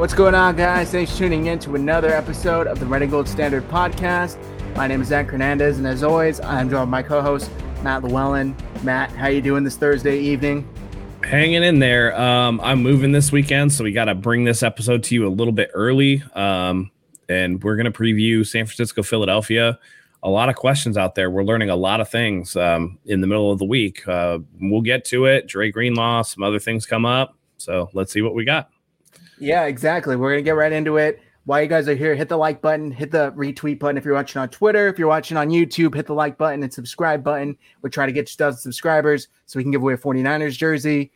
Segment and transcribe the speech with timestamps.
[0.00, 0.90] What's going on, guys?
[0.90, 4.38] Thanks for tuning in to another episode of the Red and Gold Standard podcast.
[4.74, 7.50] My name is Zach Hernandez, and as always, I'm joined by my co-host
[7.82, 8.56] Matt Llewellyn.
[8.82, 10.66] Matt, how you doing this Thursday evening?
[11.22, 12.18] Hanging in there.
[12.18, 15.28] Um, I'm moving this weekend, so we got to bring this episode to you a
[15.28, 16.22] little bit early.
[16.34, 16.90] Um,
[17.28, 19.78] and we're going to preview San Francisco, Philadelphia.
[20.22, 21.30] A lot of questions out there.
[21.30, 24.08] We're learning a lot of things um, in the middle of the week.
[24.08, 25.46] Uh, we'll get to it.
[25.46, 27.36] Dre Greenlaw, some other things come up.
[27.58, 28.70] So let's see what we got.
[29.40, 30.16] Yeah, exactly.
[30.16, 31.20] We're gonna get right into it.
[31.44, 34.14] While you guys are here, hit the like button, hit the retweet button if you're
[34.14, 34.88] watching on Twitter.
[34.88, 37.56] If you're watching on YouTube, hit the like button and subscribe button.
[37.82, 41.10] We're trying to get to 1,000 subscribers so we can give away a 49ers jersey.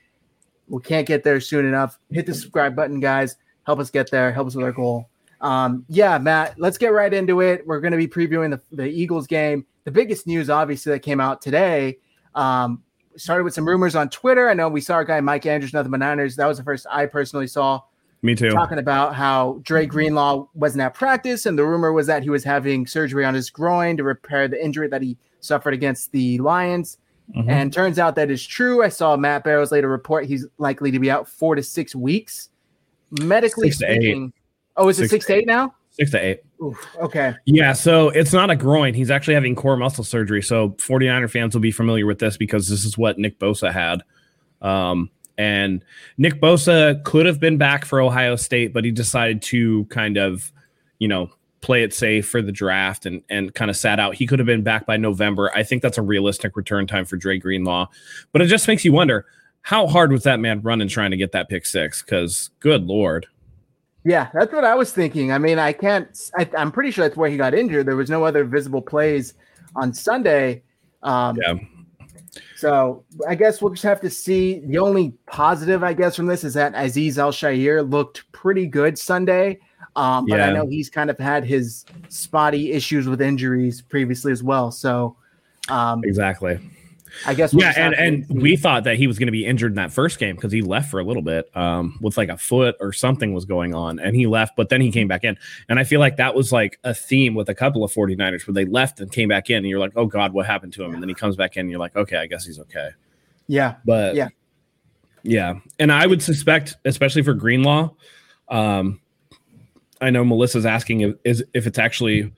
[0.67, 1.99] We can't get there soon enough.
[2.11, 3.37] Hit the subscribe button, guys.
[3.65, 4.33] Help us get there.
[4.33, 5.11] Help us with our goal.
[5.43, 7.67] Um, yeah, Matt, let's get right into it.
[7.67, 9.67] We're going to be previewing the, the Eagles game.
[9.85, 11.99] The biggest news, obviously, that came out today
[12.35, 12.83] um,
[13.17, 14.49] started with some rumors on Twitter.
[14.49, 16.37] I know we saw our guy Mike Andrews, nothing but Niners.
[16.37, 17.81] That was the first I personally saw.
[18.25, 18.49] Me too.
[18.49, 22.43] Talking about how Dre Greenlaw wasn't at practice, and the rumor was that he was
[22.43, 26.97] having surgery on his groin to repair the injury that he suffered against the Lions.
[27.37, 27.51] Mm-hmm.
[27.51, 28.83] And turns out that is true.
[28.83, 32.49] I saw Matt Barrows later report he's likely to be out four to six weeks.
[33.11, 34.33] Medically Six speaking.
[34.75, 35.75] Oh, is it Six six to to eight now?
[35.91, 36.41] Six to eight.
[36.63, 37.35] Oof, okay.
[37.45, 38.95] Yeah, so it's not a groin.
[38.95, 40.43] He's actually having core muscle surgery.
[40.43, 44.03] So 49er fans will be familiar with this because this is what Nick Bosa had.
[44.63, 45.85] Um, and
[46.19, 50.53] Nick Bosa could have been back for Ohio State, but he decided to kind of,
[50.99, 54.15] you know, play it safe for the draft and and kind of sat out.
[54.15, 55.51] He could have been back by November.
[55.55, 57.87] I think that's a realistic return time for Dre Greenlaw.
[58.33, 59.27] But it just makes you wonder
[59.63, 62.03] how hard was that man running trying to get that pick six?
[62.03, 63.27] Because good lord.
[64.05, 65.33] Yeah, that's what I was thinking.
[65.33, 66.31] I mean, I can't.
[66.37, 67.87] I, I'm pretty sure that's where he got injured.
[67.87, 69.33] There was no other visible plays
[69.75, 70.63] on Sunday.
[71.03, 71.55] Um, Yeah.
[72.57, 74.61] So I guess we'll just have to see.
[74.61, 79.59] The only positive, I guess, from this is that Azeez Al-Shaair looked pretty good Sunday.
[79.97, 84.43] Um, but I know he's kind of had his spotty issues with injuries previously as
[84.43, 84.71] well.
[84.73, 85.17] So
[85.69, 86.59] um, Exactly.
[87.27, 89.77] I guess yeah, and and we thought that he was going to be injured in
[89.77, 92.77] that first game because he left for a little bit um, with like a foot
[92.81, 95.39] or something was going on, and he left, but then he came back in,
[95.69, 98.55] and I feel like that was like a theme with a couple of 49ers where
[98.55, 100.93] they left and came back in, and you're like, oh god, what happened to him?
[100.95, 102.91] And then he comes back in, and you're like, okay, I guess he's okay,
[103.47, 104.29] yeah, but Yeah.
[105.23, 107.91] yeah, and I would suspect, especially for Greenlaw,
[108.49, 109.01] um,
[110.01, 112.33] I know Melissa's asking if is if it's actually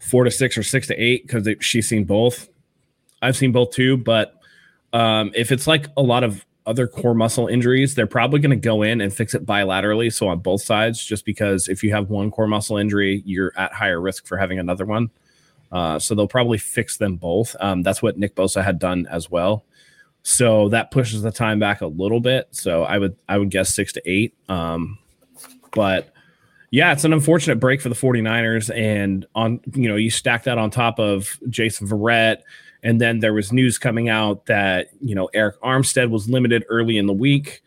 [0.00, 2.48] four to six or six to eight because she's seen both.
[3.22, 4.40] I've seen both too, but
[4.92, 8.56] um, if it's like a lot of other core muscle injuries, they're probably going to
[8.56, 11.04] go in and fix it bilaterally, so on both sides.
[11.04, 14.58] Just because if you have one core muscle injury, you're at higher risk for having
[14.58, 15.10] another one.
[15.70, 17.56] Uh, so they'll probably fix them both.
[17.58, 19.64] Um, that's what Nick Bosa had done as well.
[20.22, 22.48] So that pushes the time back a little bit.
[22.52, 24.34] So I would I would guess six to eight.
[24.48, 24.98] Um,
[25.72, 26.12] but
[26.70, 28.74] yeah, it's an unfortunate break for the 49ers.
[28.74, 32.38] And on, you know, you stack that on top of Jason Verrett.
[32.82, 36.98] And then there was news coming out that, you know, Arik Armstead was limited early
[36.98, 37.62] in the week.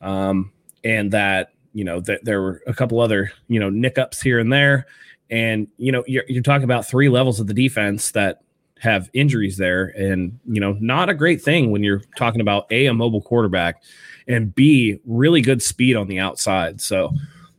[0.00, 0.52] Um,
[0.82, 4.38] and that, you know, that there were a couple other, you know, nick ups here
[4.38, 4.86] and there.
[5.30, 8.42] And, you know, you're, you're talking about three levels of the defense that
[8.78, 9.86] have injuries there.
[9.96, 13.82] And, you know, not a great thing when you're talking about A, a mobile quarterback,
[14.28, 16.80] and B, really good speed on the outside.
[16.80, 17.12] So,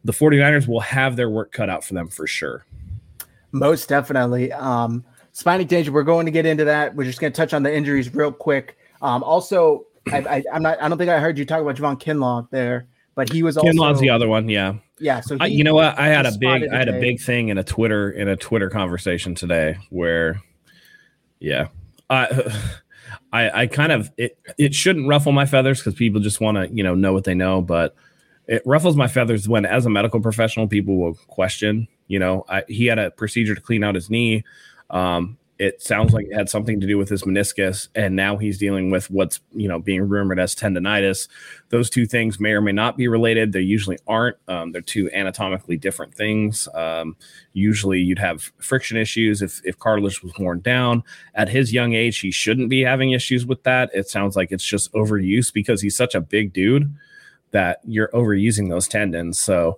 [0.06, 2.64] the 49ers will have their work cut out for them for sure.
[3.52, 4.52] Most definitely.
[4.54, 5.04] Um,
[5.36, 5.92] spinal danger.
[5.92, 6.96] We're going to get into that.
[6.96, 8.78] We're just going to touch on the injuries real quick.
[9.02, 10.82] Um, also, I, I, I'm not.
[10.82, 13.70] I don't think I heard you talk about Javon Kinlaw there, but he was also
[13.70, 14.76] Kinlaw's the other one, yeah.
[14.98, 15.20] yeah.
[15.20, 16.00] So I, you know what?
[16.00, 18.70] I had a big, I had a big thing in a Twitter in a Twitter
[18.70, 20.42] conversation today where,
[21.40, 21.68] yeah,
[22.10, 22.54] I,
[23.34, 24.40] I, I kind of it.
[24.58, 27.36] It shouldn't ruffle my feathers because people just want to, you know, know what they
[27.36, 27.94] know, but
[28.48, 31.88] it ruffles my feathers when, as a medical professional, people will question.
[32.08, 34.46] You know, I, he had a procedure to clean out his knee.
[34.90, 38.58] Um, it sounds like it had something to do with his meniscus, and now he's
[38.58, 41.30] dealing with what's you know being rumored as tendonitis.
[41.70, 43.54] Those two things may or may not be related.
[43.54, 44.36] They usually aren't.
[44.50, 46.68] Um, they're two anatomically different things.
[46.74, 47.16] Um,
[47.54, 51.04] usually, you'd have friction issues if if cartilage was worn down.
[51.36, 53.90] At his young age, he shouldn't be having issues with that.
[53.94, 56.94] It sounds like it's just overuse because he's such a big dude
[57.52, 59.40] that you're overusing those tendons.
[59.40, 59.78] So,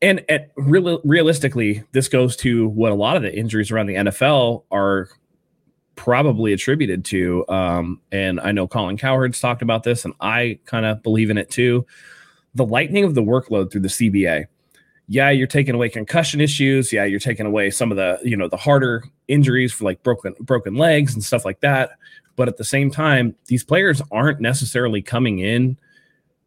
[0.00, 3.94] and, and real, realistically, this goes to what a lot of the injuries around the
[3.94, 5.08] NFL are
[5.96, 7.44] probably attributed to.
[7.48, 11.38] Um, and I know Colin Cowherd's talked about this, and I kind of believe in
[11.38, 11.84] it too.
[12.54, 14.46] The lightening of the workload through the CBA.
[15.08, 16.92] Yeah, you're taking away concussion issues.
[16.92, 20.34] Yeah, you're taking away some of the, you know, the harder injuries for like broken
[20.40, 21.92] broken legs and stuff like that.
[22.36, 25.78] But at the same time, these players aren't necessarily coming in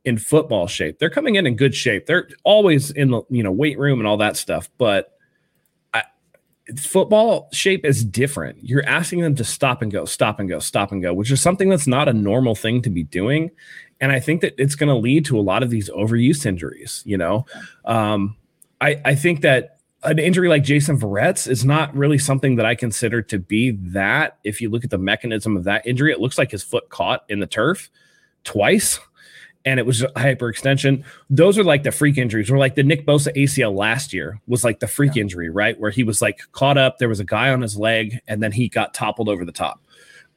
[0.04, 1.00] in football shape.
[1.00, 2.06] They're coming in in good shape.
[2.06, 5.18] They're always in the you know weight room and all that stuff, but
[5.94, 6.04] I,
[6.78, 8.58] football shape is different.
[8.64, 11.42] You're asking them to stop and go, stop and go, stop and go, which is
[11.42, 13.52] something that's not a normal thing to be doing.
[14.00, 17.04] And I think that it's going to lead to a lot of these overuse injuries.
[17.06, 17.46] You know,
[17.86, 18.36] um,
[18.80, 22.74] I I think that an injury like Jason Verrett's is not really something that I
[22.74, 24.40] consider to be that.
[24.44, 27.24] If you look at the mechanism of that injury, it looks like his foot caught
[27.30, 27.92] in the turf
[28.44, 29.00] twice
[29.66, 31.04] and it was a hyperextension.
[31.30, 34.64] Those are like the freak injuries, or like the Nick Bosa ACL last year was
[34.64, 35.22] like the freak yeah.
[35.22, 35.80] injury, right?
[35.80, 38.52] Where he was like caught up, there was a guy on his leg, and then
[38.52, 39.82] he got toppled over the top.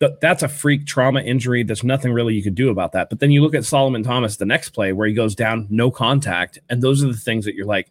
[0.00, 1.62] But that's a freak trauma injury.
[1.62, 3.09] There's nothing really you could do about that.
[3.09, 5.91] But then you look at Solomon Thomas, the next play where he goes down, no
[5.91, 7.91] contact, and those are the things that you're like,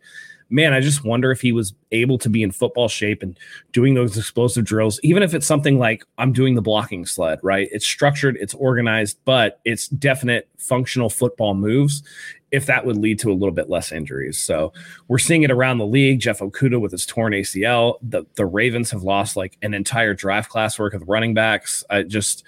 [0.53, 3.37] man, I just wonder if he was able to be in football shape and
[3.71, 7.67] doing those explosive drills, even if it's something like I'm doing the blocking sled, right?
[7.71, 12.03] It's structured, it's organized, but it's definite functional football moves.
[12.51, 14.37] If that would lead to a little bit less injuries.
[14.37, 14.73] So
[15.07, 16.19] we're seeing it around the league.
[16.19, 17.95] Jeff Okudah with his torn ACL.
[18.03, 21.83] The the Ravens have lost like an entire draft class work of running backs.
[21.89, 22.43] I just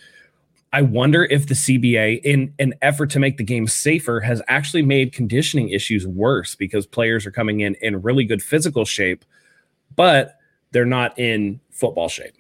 [0.76, 4.82] I wonder if the CBA, in an effort to make the game safer, has actually
[4.82, 9.24] made conditioning issues worse because players are coming in in really good physical shape,
[9.96, 10.38] but
[10.72, 12.34] they're not in football shape.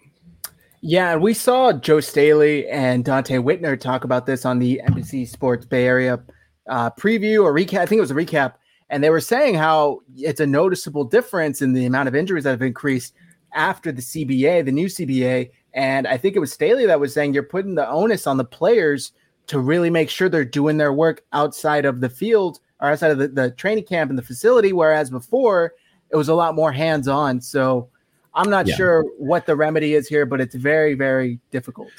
[0.81, 5.65] Yeah, we saw Joe Staley and Donte Whitner talk about this on the NBC Sports
[5.65, 6.21] Bay Area
[6.67, 7.79] uh, preview or recap.
[7.79, 8.55] I think it was a recap,
[8.89, 12.51] and they were saying how it's a noticeable difference in the amount of injuries that
[12.51, 13.13] have increased
[13.53, 17.33] after the CBA, the new CBA, and I think it was Staley that was saying
[17.33, 19.11] you're putting the onus on the players
[19.47, 23.17] to really make sure they're doing their work outside of the field or outside of
[23.17, 24.71] the, the training camp and the facility.
[24.73, 25.73] Whereas before
[26.09, 27.41] it was a lot more hands on.
[27.41, 27.89] So
[28.33, 28.75] I'm not yeah.
[28.75, 31.89] sure what the remedy is here, but it's very, very difficult.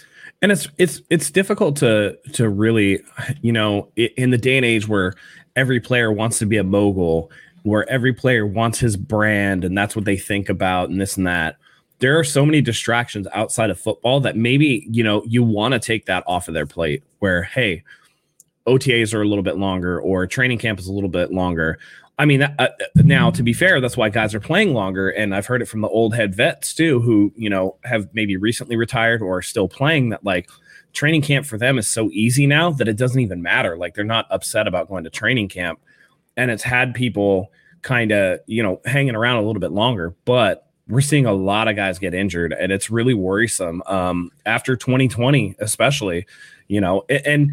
[0.42, 3.02] And it's it's it's difficult to to really,
[3.42, 5.14] you know, in the day and age where
[5.54, 7.30] every player wants to be a mogul,
[7.62, 11.26] where every player wants his brand and that's what they think about and this and
[11.26, 11.56] that
[11.98, 15.80] there are so many distractions outside of football that maybe you know you want to
[15.80, 17.82] take that off of their plate where hey
[18.66, 21.78] OTAs are a little bit longer or training camp is a little bit longer.
[22.18, 25.10] I mean uh, uh, now to be fair that's why guys are playing longer.
[25.10, 28.36] And i've heard it from the old head vets too who you know have maybe
[28.36, 30.48] recently retired or are still playing that like
[30.92, 33.76] training camp for them is so easy now that it doesn't even matter.
[33.76, 35.78] Like they're not upset about going to training camp.
[36.38, 37.52] And it's had people
[37.82, 40.14] kind of you know hanging around a little bit longer.
[40.24, 44.76] But we're seeing a lot of guys get injured and it's really worrisome um, after
[44.76, 46.26] 2020 especially
[46.68, 47.50] you know and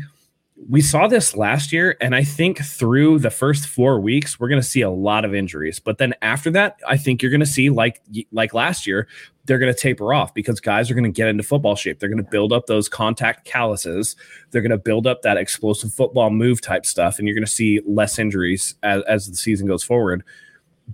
[0.70, 4.62] we saw this last year and i think through the first four weeks we're going
[4.62, 7.46] to see a lot of injuries but then after that i think you're going to
[7.46, 8.02] see like
[8.32, 9.08] like last year
[9.46, 12.00] they're going to taper off because guys are going to get into football shape.
[12.00, 14.16] They're going to build up those contact calluses.
[14.52, 17.52] They're going to build up that explosive football move type stuff and you're going to
[17.52, 20.24] see less injuries as, as the season goes forward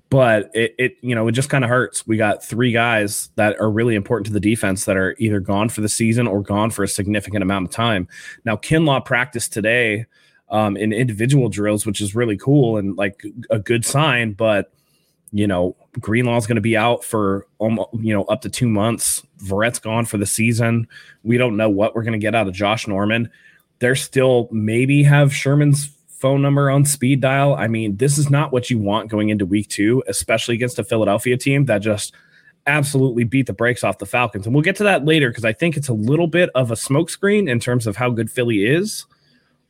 [0.10, 2.06] but it, it you know it just kind of hurts.
[2.06, 5.70] We got three guys that are really important to the defense that are either gone
[5.70, 8.08] for the season or gone for a significant amount of time.
[8.46, 10.06] Now Kinlaw practiced today
[10.50, 14.34] um, in individual drills, which is really cool and like a good sign.
[14.34, 14.72] But
[15.32, 19.24] you know Greenlaw's going to be out for almost you know up to two months.
[19.38, 20.88] Verrett's gone for the season.
[21.24, 23.30] We don't know what we're going to get out of Josh Norman.
[23.80, 27.56] They're still maybe have Sherman's phone number on speed dial.
[27.56, 30.84] I mean, this is not what you want going into week two, especially against a
[30.84, 32.14] Philadelphia team that just
[32.68, 34.46] absolutely beat the brakes off the Falcons.
[34.46, 36.76] And we'll get to that later because I think it's a little bit of a
[36.76, 39.06] smokescreen in terms of how good Philly is.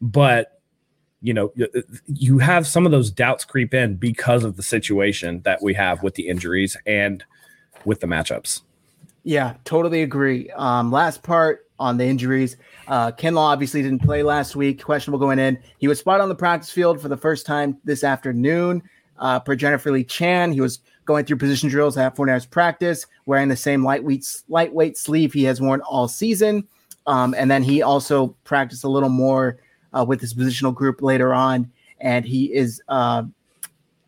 [0.01, 0.59] But,
[1.21, 1.53] you know,
[2.07, 6.01] you have some of those doubts creep in because of the situation that we have
[6.03, 7.23] with the injuries and
[7.85, 8.61] with the matchups.
[9.23, 10.49] Yeah, totally agree.
[10.51, 12.57] Um, last part on the injuries.
[12.89, 15.59] Uh, Kinlaw obviously didn't play last week, questionable going in.
[15.77, 18.81] He was spotted on the practice field for the first time this afternoon.
[19.19, 23.47] Uh, per Jennifer Lee Chan, he was going through position drills at 49ers practice, wearing
[23.47, 26.67] the same lightweight lightweight sleeve he has worn all season.
[27.05, 29.57] Um, and then he also practiced a little more
[29.93, 33.23] uh, with his positional group later on, and he is uh,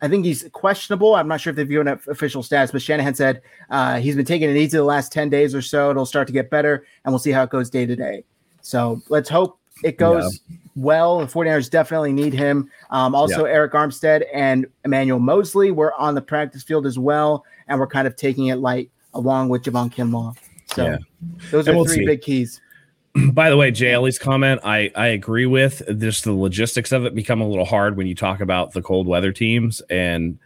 [0.00, 1.14] I think he's questionable.
[1.14, 4.50] I'm not sure if they've given official stats, but Shanahan said uh, he's been taking
[4.50, 5.90] it easy the last 10 days or so.
[5.90, 8.24] It'll start to get better, and we'll see how it goes day to day.
[8.62, 10.56] So let's hope it goes yeah.
[10.76, 11.20] well.
[11.20, 12.70] The 49ers definitely need him.
[12.90, 13.54] Um, also, yeah.
[13.54, 18.06] Arik Armstead and Emmanuel Moseley were on the practice field as well, and we're kind
[18.06, 20.36] of taking it light along with Javon Kinlaw.
[20.74, 20.98] So yeah.
[21.50, 22.06] those are we'll 3 see.
[22.06, 22.60] big keys.
[23.32, 25.82] by the way, JLE's comment, I, I agree with.
[25.98, 29.06] Just the logistics of it become a little hard when you talk about the cold
[29.06, 29.80] weather teams.
[29.90, 30.38] And,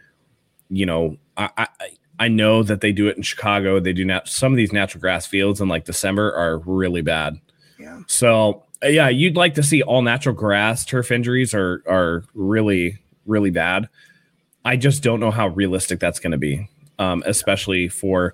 [0.69, 1.67] you know, I, I,
[2.19, 3.79] I know that they do it in Chicago.
[3.79, 7.39] They do not, some of these natural grass fields in like December are really bad.
[8.07, 10.85] So yeah, you'd like to see all natural grass.
[10.85, 13.89] Turf injuries are are really really bad.
[14.65, 18.33] I just don't know how realistic that's going to be, um, especially for.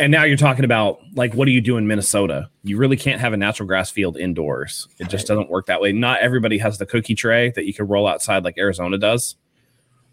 [0.00, 2.48] And now you're talking about like, what do you do in Minnesota?
[2.62, 4.86] You really can't have a natural grass field indoors.
[4.98, 5.92] It just doesn't work that way.
[5.92, 9.36] Not everybody has the cookie tray that you can roll outside like Arizona does.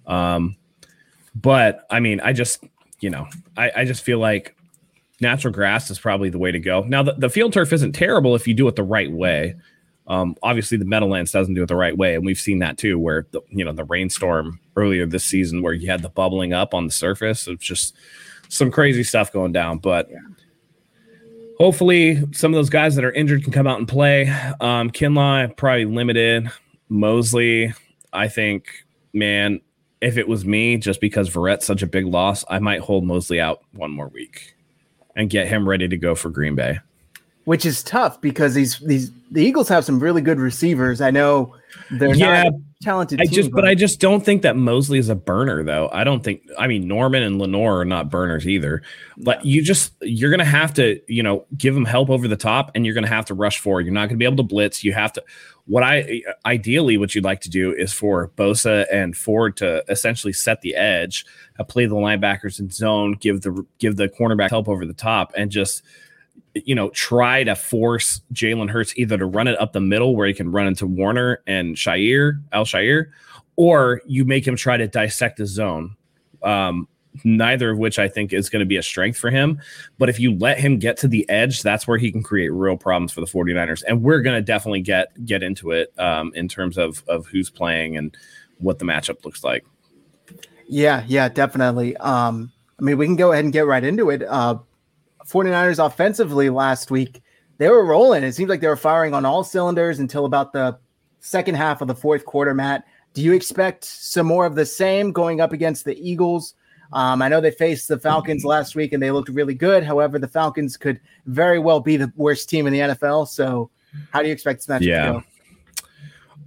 [0.07, 0.55] Um,
[1.35, 2.63] but I mean, I just,
[2.99, 4.55] you know, I, I just feel like
[5.21, 6.81] natural grass is probably the way to go.
[6.81, 9.55] Now, the, the field turf isn't terrible if you do it the right way.
[10.07, 12.99] Um, obviously, the Meadowlands doesn't do it the right way, and we've seen that too.
[12.99, 16.73] Where the you know the rainstorm earlier this season, where you had the bubbling up
[16.73, 17.95] on the surface, it's just
[18.49, 19.79] some crazy stuff going down.
[19.79, 20.19] But yeah.
[21.57, 24.29] hopefully, some of those guys that are injured can come out and play.
[24.59, 26.51] Um, Kinlaw probably limited.
[26.87, 27.73] Moseley,
[28.13, 28.67] I think,
[29.11, 29.59] man,
[30.01, 33.41] if it was me, just because Verrett's such a big loss, I might hold Moseley
[33.41, 34.54] out one more week
[35.15, 36.79] and get him ready to go for Green Bay
[37.45, 40.99] which is tough because these these the Eagles have some really good receivers.
[40.99, 41.55] I know
[41.91, 43.21] they're yeah, not talented.
[43.21, 45.89] I team, just, but, but, I just don't think that Moseley is a burner, though.
[45.91, 46.41] I don't think.
[46.57, 48.81] I mean, Norman and Lenoir are not burners either.
[49.17, 52.71] But you just you're gonna have to, you know, give them help over the top,
[52.73, 53.85] and you're gonna have to rush forward.
[53.85, 54.83] You're not gonna be able to blitz.
[54.83, 55.23] You have to.
[55.67, 60.33] What I ideally, what you'd like to do is for Bosa and Ford to essentially
[60.33, 61.25] set the edge,
[61.57, 65.33] uh, play the linebackers in zone, give the give the cornerback help over the top,
[65.35, 65.81] and just
[66.53, 70.27] you know, try to force Jalen Hurts either to run it up the middle where
[70.27, 73.07] he can run into Warner and Shire, Al-Shaair,
[73.57, 75.95] or you make him try to dissect the zone.
[76.43, 76.87] Um,
[77.23, 79.59] neither of which I think is going to be a strength for him.
[79.97, 82.77] But if you let him get to the edge, that's where he can create real
[82.77, 83.83] problems for the 49ers.
[83.87, 87.49] And we're going to definitely get get into it um, in terms of of who's
[87.49, 88.15] playing and
[88.59, 89.65] what the matchup looks like.
[90.67, 91.95] Yeah, yeah, definitely.
[91.97, 94.23] Um, I mean, we can go ahead and get right into it.
[94.23, 94.57] Uh,
[95.25, 97.21] 49ers offensively last week,
[97.57, 98.23] they were rolling.
[98.23, 100.77] It seems like they were firing on all cylinders until about the
[101.19, 102.85] second half of the fourth quarter, Matt.
[103.13, 106.53] Do you expect some more of the same going up against the Eagles?
[106.93, 109.83] Um, I know they faced the Falcons last week and they looked really good.
[109.83, 113.27] However, the Falcons could very well be the worst team in the NFL.
[113.27, 113.69] So,
[114.11, 115.05] how do you expect this match yeah.
[115.05, 115.23] to go?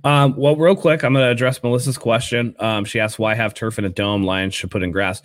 [0.05, 2.55] Um, well, real quick, I'm going to address Melissa's question.
[2.59, 4.23] Um, she asked, "Why have turf in a dome?
[4.23, 5.23] Lions should put in grass."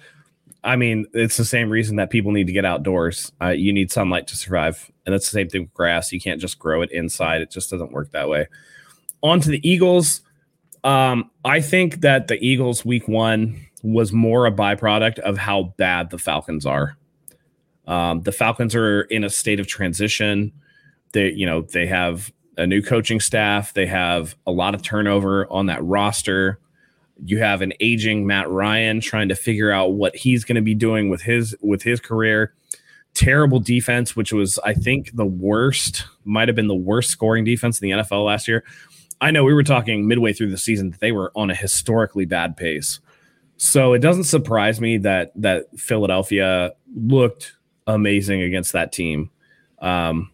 [0.64, 3.32] I mean, it's the same reason that people need to get outdoors.
[3.42, 6.12] Uh, you need sunlight to survive, and that's the same thing with grass.
[6.12, 8.48] You can't just grow it inside; it just doesn't work that way.
[9.22, 10.22] On to the Eagles.
[10.84, 16.10] Um, I think that the Eagles week one was more a byproduct of how bad
[16.10, 16.98] the Falcons are.
[17.86, 20.54] Um, the Falcons are in a state of transition.
[21.12, 23.74] They, you know, they have a new coaching staff.
[23.74, 26.60] They have a lot of turnover on that roster.
[27.26, 30.74] You have an aging Matt Ryan trying to figure out what he's going to be
[30.74, 32.54] doing with his with his career.
[33.14, 37.82] Terrible defense, which was I think the worst, might have been the worst scoring defense
[37.82, 38.64] in the NFL last year.
[39.22, 42.26] I know we were talking midway through the season that they were on a historically
[42.26, 43.00] bad pace.
[43.64, 47.54] So it doesn't surprise me that that Philadelphia looked
[47.88, 49.30] amazing against that team.
[49.80, 50.32] Um,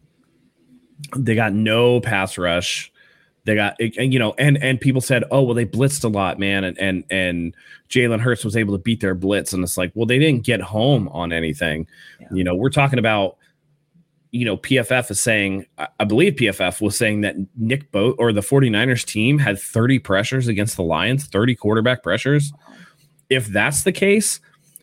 [1.15, 2.91] they got no pass rush.
[3.45, 6.63] They got you know, and and people said, oh well, they blitzed a lot, man,
[6.63, 7.55] and and and
[7.88, 10.59] Jalen Hurts was able to beat their blitz, and it's like, well, they didn't get
[10.59, 11.86] home on anything.
[12.19, 12.27] Yeah.
[12.31, 13.38] You know, we're talking about,
[14.31, 18.41] you know, PFF is saying, I believe PFF was saying that Nick Boat or the
[18.41, 22.51] 49ers team had 30 pressures against the Lions, 30 quarterback pressures.
[23.29, 24.39] If that's the case,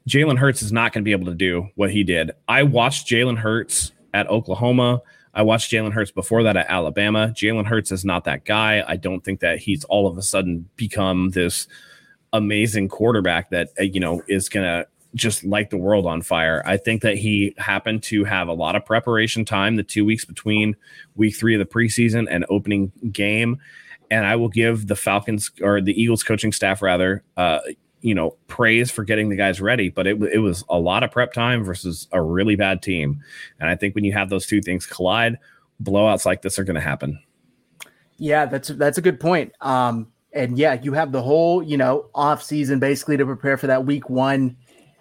[0.09, 2.31] Jalen Hurts is not going to be able to do what he did.
[2.47, 5.03] I watched Jalen Hurts at Oklahoma.
[5.35, 7.33] I watched Jalen Hurts before that at Alabama.
[7.35, 8.85] Jalen Hurts is not that guy.
[8.87, 11.67] I don't think that he's all of a sudden become this
[12.33, 16.63] amazing quarterback that uh, you know is going to just light the world on fire.
[16.67, 20.25] I think that he happened to have a lot of preparation time the 2 weeks
[20.25, 20.77] between
[21.15, 23.59] week 3 of the preseason and opening game
[24.11, 27.61] and I will give the Falcons or the Eagles coaching staff rather uh,
[28.01, 31.11] you know, praise for getting the guys ready, but it, it was a lot of
[31.11, 33.23] prep time versus a really bad team.
[33.59, 35.39] And I think when you have those two things collide,
[35.83, 37.19] blowouts like this are going to happen.
[38.19, 39.53] Yeah, that's that's a good point.
[39.61, 43.67] Um, and yeah, you have the whole you know off season basically to prepare for
[43.67, 44.57] that week one,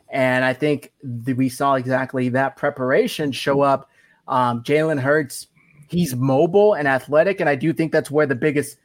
[0.09, 3.89] and I think we saw exactly that preparation show up.
[4.27, 5.47] Um, Jalen Hurts,
[5.87, 8.77] he's mobile and athletic, and I do think that's where the biggest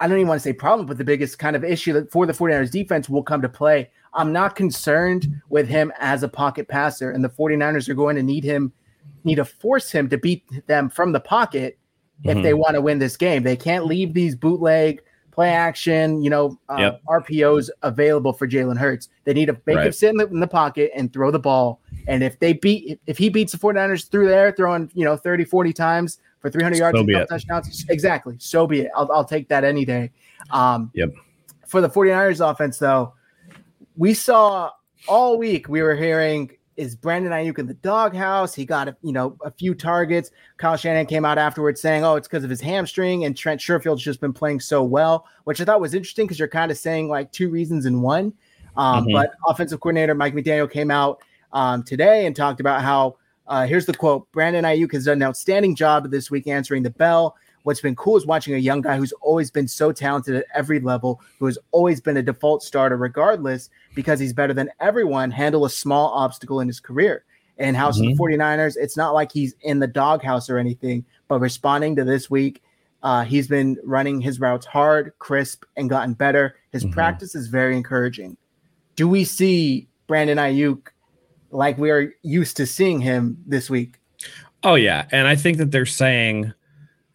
[0.00, 2.26] I don't even want to say problem, but the biggest kind of issue that for
[2.26, 3.90] the 49ers defense will come to play.
[4.14, 8.22] I'm not concerned with him as a pocket passer, and the 49ers are going to
[8.22, 8.72] need him,
[9.24, 11.78] need to force him to beat them from the pocket
[12.24, 12.36] mm-hmm.
[12.36, 13.42] if they want to win this game.
[13.42, 15.02] They can't leave these bootleg
[15.36, 17.02] play action, you know, uh, yep.
[17.06, 19.10] RPOs available for Jalen Hurts.
[19.24, 19.86] They need to make right.
[19.86, 21.82] him sit in the, in the, pocket and throw the ball.
[22.08, 25.44] And if they beat, if he beats the 49ers through there, throwing, you know, 30,
[25.44, 27.86] 40 times, for 300 yards So and touchdowns.
[27.88, 28.36] Exactly.
[28.38, 28.90] So be it.
[28.96, 30.10] I'll, I'll take that any day.
[30.50, 31.14] Um, Yep.
[31.66, 33.14] For the 49ers offense, though,
[33.96, 34.70] we saw
[35.08, 38.54] all week we were hearing is Brandon Aiyuk in the doghouse?
[38.54, 40.30] He got a, you know a few targets.
[40.58, 44.02] Kyle Shanahan came out afterwards saying, "Oh, it's because of his hamstring." And Trent Sherfield's
[44.02, 47.08] just been playing so well, which I thought was interesting because you're kind of saying
[47.08, 48.32] like two reasons in one.
[48.76, 49.12] Um, Mhm.
[49.14, 51.20] But offensive coordinator Mike McDaniel came out
[51.54, 55.22] um, today and talked about how uh, here's the quote: Brandon Aiyuk has done an
[55.22, 57.36] outstanding job this week answering the bell.
[57.62, 60.78] What's been cool is watching a young guy who's always been so talented at every
[60.78, 65.64] level, who has always been a default starter, regardless, because he's better than everyone, handle
[65.64, 67.24] a small obstacle in his career.
[67.58, 68.02] And House Mhm.
[68.02, 72.04] of the 49ers, it's not like he's in the doghouse or anything, but responding to
[72.04, 72.62] this week,
[73.02, 76.54] uh, he's been running his routes hard, crisp, and gotten better.
[76.70, 76.92] His Mhm.
[76.92, 78.36] practice is very encouraging.
[78.94, 80.88] Do we see Brandon Aiyuk
[81.50, 83.96] like we are used to seeing him this week?
[84.62, 86.52] Oh yeah, and I think that they're saying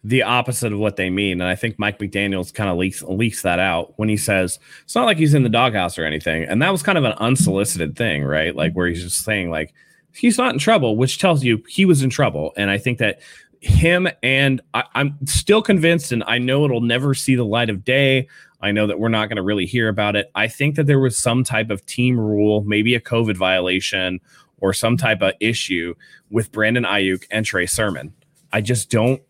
[0.04, 3.42] the opposite of what they mean, and I think Mike McDaniel's kind of leaks leaks
[3.42, 6.60] that out when he says it's not like he's in the doghouse or anything, and
[6.62, 8.54] that was kind of an unsolicited thing, right?
[8.54, 9.72] Like where he's just saying like
[10.14, 13.20] he's not in trouble, which tells you he was in trouble, and I think that
[13.62, 17.84] him and I, I'm still convinced, and I know it'll never see the light of
[17.84, 18.26] day.
[18.60, 20.30] I know that we're not going to really hear about it.
[20.34, 24.20] I think that there was some type of team rule, maybe a COVID violation
[24.60, 25.94] or some type of issue
[26.30, 28.12] with Brandon Aiyuk and Trey Sermon.
[28.52, 29.22] I just don't.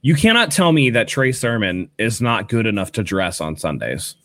[0.00, 4.16] You cannot tell me that Trey Sermon is not good enough to dress on Sundays.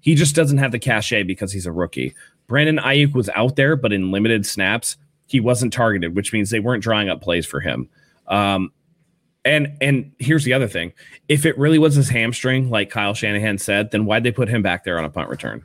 [0.00, 2.14] He just doesn't have the cachet because he's a rookie.
[2.46, 4.96] Brandon Aiyuk was out there, but in limited snaps,
[5.26, 7.88] he wasn't targeted, which means they weren't drawing up plays for him.
[8.30, 8.72] Um,
[9.44, 10.92] and and here's the other thing:
[11.28, 14.62] if it really was his hamstring, like Kyle Shanahan said, then why'd they put him
[14.62, 15.62] back there on a punt return?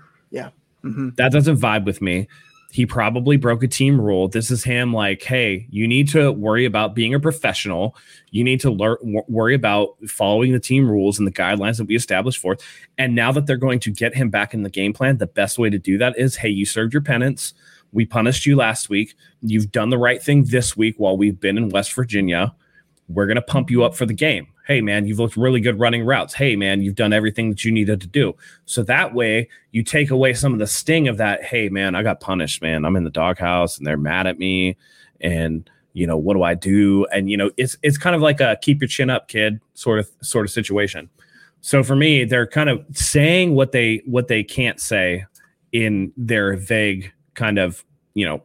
[0.84, 1.16] Mhm.
[1.16, 2.28] that doesn't vibe with me.
[2.72, 4.28] He probably broke a team rule.
[4.28, 7.96] This is him like, hey, you need to worry about being a professional.
[8.32, 8.98] You need to learn
[9.30, 12.54] worry about following the team rules and the guidelines that we established for.
[12.54, 12.64] it.
[12.98, 15.58] And now that they're going to get him back in the game plan, the best
[15.58, 17.54] way to do that is, hey, you served your penance.
[17.96, 19.16] We punished you last week.
[19.42, 22.54] You've done the right thing this week while we've been in West Virginia.
[23.08, 24.48] We're going to pump you up for the game.
[24.68, 26.34] Hey, man, you've looked really good running routes.
[26.34, 28.36] Hey, man, you've done everything that you needed to do.
[28.66, 31.44] So that way you take away some of the sting of that.
[31.44, 32.84] Hey, man, I got punished, man.
[32.84, 34.76] I'm in the doghouse and they're mad at me.
[35.22, 37.06] And, you know, what do I do?
[37.14, 40.00] And, you know, it's it's kind of like a keep your chin up, kid sort
[40.00, 41.10] of sort of situation.
[41.62, 45.26] So for me, they're kind of saying what they what they can't say
[45.72, 48.42] in their vague kind of, you know,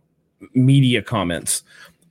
[0.55, 1.63] media comments.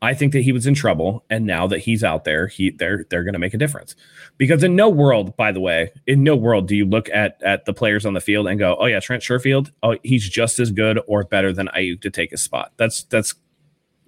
[0.02, 3.06] I think that he was in trouble, and now that he's out there, he they're
[3.10, 3.96] they're going to make a difference.
[4.38, 7.66] Because in no world, by the way, in no world do you look at at
[7.66, 10.72] the players on the field and go, "Oh yeah, Trent Sherfield, oh he's just as
[10.72, 13.36] good or better than Aiyuk to take his spot." That's that's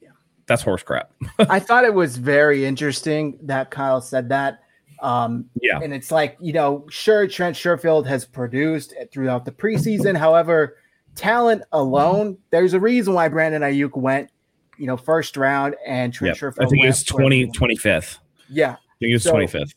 [0.02, 0.12] yeah.
[0.46, 1.12] that's horse crap.
[1.40, 4.64] I thought it was very interesting that Kyle said that.
[5.02, 10.16] Um, Yeah, and it's like, you know, sure, Trent Sherfield has produced throughout the preseason.
[10.16, 10.78] However,
[11.16, 14.30] talent alone, there's a reason why Brandon Aiyuk went,
[14.78, 16.54] you know, first round and Trent yep.
[16.60, 18.18] I think went it's 20, 25th.
[18.50, 18.72] Yeah.
[18.72, 19.74] I think it's So- twenty fifth.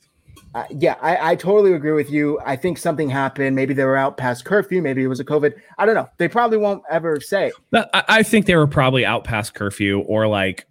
[0.54, 2.38] Uh, yeah, I, I totally agree with you.
[2.46, 3.56] I think something happened.
[3.56, 4.80] Maybe they were out past curfew.
[4.80, 5.52] Maybe it was a COVID.
[5.78, 6.08] I don't know.
[6.18, 7.50] They probably won't ever say.
[7.72, 10.68] But I, I think they were probably out past curfew or like,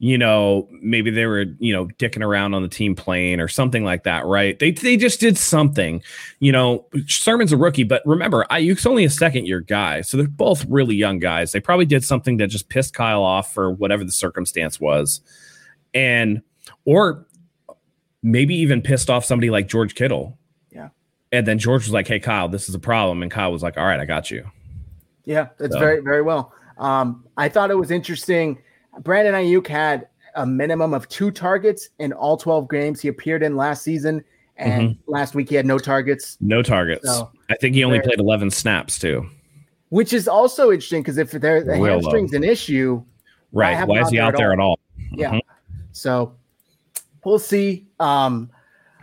[0.00, 3.82] you know, maybe they were, you know, dicking around on the team plane or something
[3.82, 4.56] like that, right?
[4.58, 6.02] They they just did something.
[6.38, 10.02] You know, Sermon's a rookie, but remember, Aiyuk's only a second year guy.
[10.02, 11.50] So they're both really young guys.
[11.50, 15.20] They probably did something that just pissed Kyle off for whatever the circumstance was.
[15.94, 16.42] And
[16.84, 17.26] or
[18.22, 20.38] maybe even pissed off somebody like George Kittle.
[20.70, 20.90] Yeah.
[21.32, 23.20] And then George was like, Hey Kyle, this is a problem.
[23.22, 24.48] And Kyle was like, All right, I got you.
[25.24, 26.52] Yeah, that's So- very, very well.
[26.78, 28.58] Um, I thought it was interesting.
[29.02, 33.56] Brandon Aiyuk had a minimum of two targets in all 12 games he appeared in
[33.56, 34.24] last season.
[34.56, 35.10] And Mm-hmm.
[35.12, 37.06] last week he had no targets, No targets.
[37.06, 39.28] So, I think he only played 11 snaps too.
[39.90, 41.90] which is also interesting because if there, the Real low.
[42.00, 43.02] hamstring's an issue,
[43.52, 43.86] Right.
[43.86, 44.78] Why is he out there at at all?
[45.12, 45.30] yeah.
[45.34, 45.40] Mhm.
[45.92, 46.34] So
[47.24, 47.86] we'll see.
[48.00, 48.50] Um,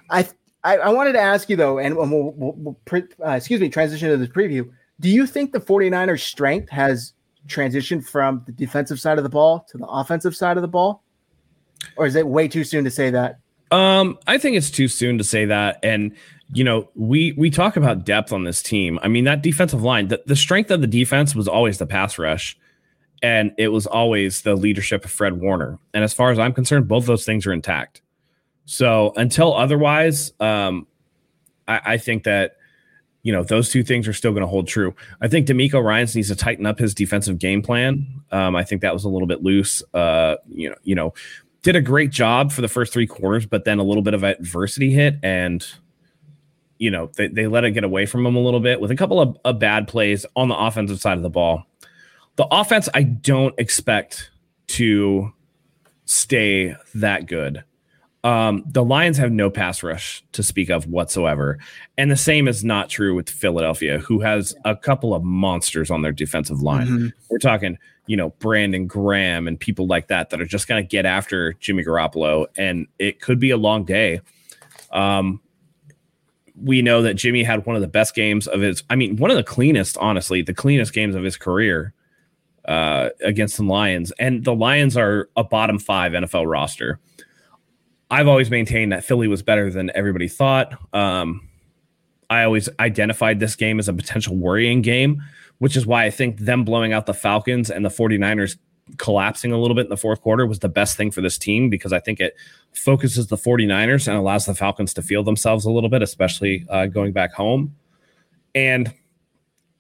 [0.10, 0.28] I,
[0.64, 2.78] I I wanted to ask you though, and we'll, we'll, we'll
[3.26, 4.70] uh, excuse me, transition to the preview.
[5.00, 7.14] Do you think the 49ers strength has
[7.48, 11.04] transitioned from the defensive side of the ball to the offensive side of the ball?
[11.98, 13.40] Or is it way too soon to say that?
[13.72, 15.80] Um, I think it's too soon to say that.
[15.84, 16.16] And
[16.54, 19.00] you know, we we talk about depth on this team.
[19.02, 22.20] I mean, that defensive line, the, the strength of the defense was always the pass
[22.20, 22.58] rush,
[23.24, 25.80] and it was always the leadership of Fred Warner.
[25.94, 28.02] And as far as I'm concerned, both those things are intact.
[28.66, 30.88] So until otherwise, um,
[31.68, 32.58] I, I think that
[33.26, 34.94] you know those two things are still going to hold true.
[35.20, 38.06] I think DeMeco Ryans needs to tighten up his defensive game plan.
[38.32, 39.82] Um, I think that was a little bit loose.
[39.96, 41.12] Uh, you know, you know,
[41.64, 44.24] did a great job for the first three quarters, but then a little bit of
[44.24, 45.66] adversity hit and
[46.78, 48.96] you know, they, they let it get away from them a little bit with a
[48.96, 51.64] couple of, of bad plays on the offensive side of the ball.
[52.36, 54.30] The offense, I don't expect
[54.68, 55.32] to
[56.04, 57.64] stay that good.
[58.26, 61.60] Um, the Lions have no pass rush to speak of whatsoever.
[61.96, 66.02] And the same is not true with Philadelphia, who has a couple of monsters on
[66.02, 66.88] their defensive line.
[66.88, 67.08] Mm-hmm.
[67.30, 70.88] We're talking, you know, Brandon Graham and people like that that are just going to
[70.88, 72.48] get after Jimmy Garoppolo.
[72.58, 74.22] And it could be a long day.
[74.90, 75.40] Um,
[76.60, 79.30] we know that Jimmy had one of the best games of his, I mean, one
[79.30, 81.94] of the cleanest, honestly, the cleanest games of his career
[82.68, 84.12] uh, against the Lions.
[84.18, 87.00] And the Lions are a bottom five NFL roster.
[88.12, 90.74] I've always maintained that Philly was better than everybody thought.
[90.94, 91.48] Um,
[92.30, 95.24] I always identified this game as a potential worrying game,
[95.60, 98.58] which is why I think them blowing out the Falcons and the 49ers
[98.98, 101.70] collapsing a little bit in the fourth quarter was the best thing for this team
[101.70, 102.36] because I think it
[102.74, 106.86] focuses the 49ers and allows the Falcons to feel themselves a little bit, especially uh,
[106.86, 107.76] going back home.
[108.54, 108.94] And,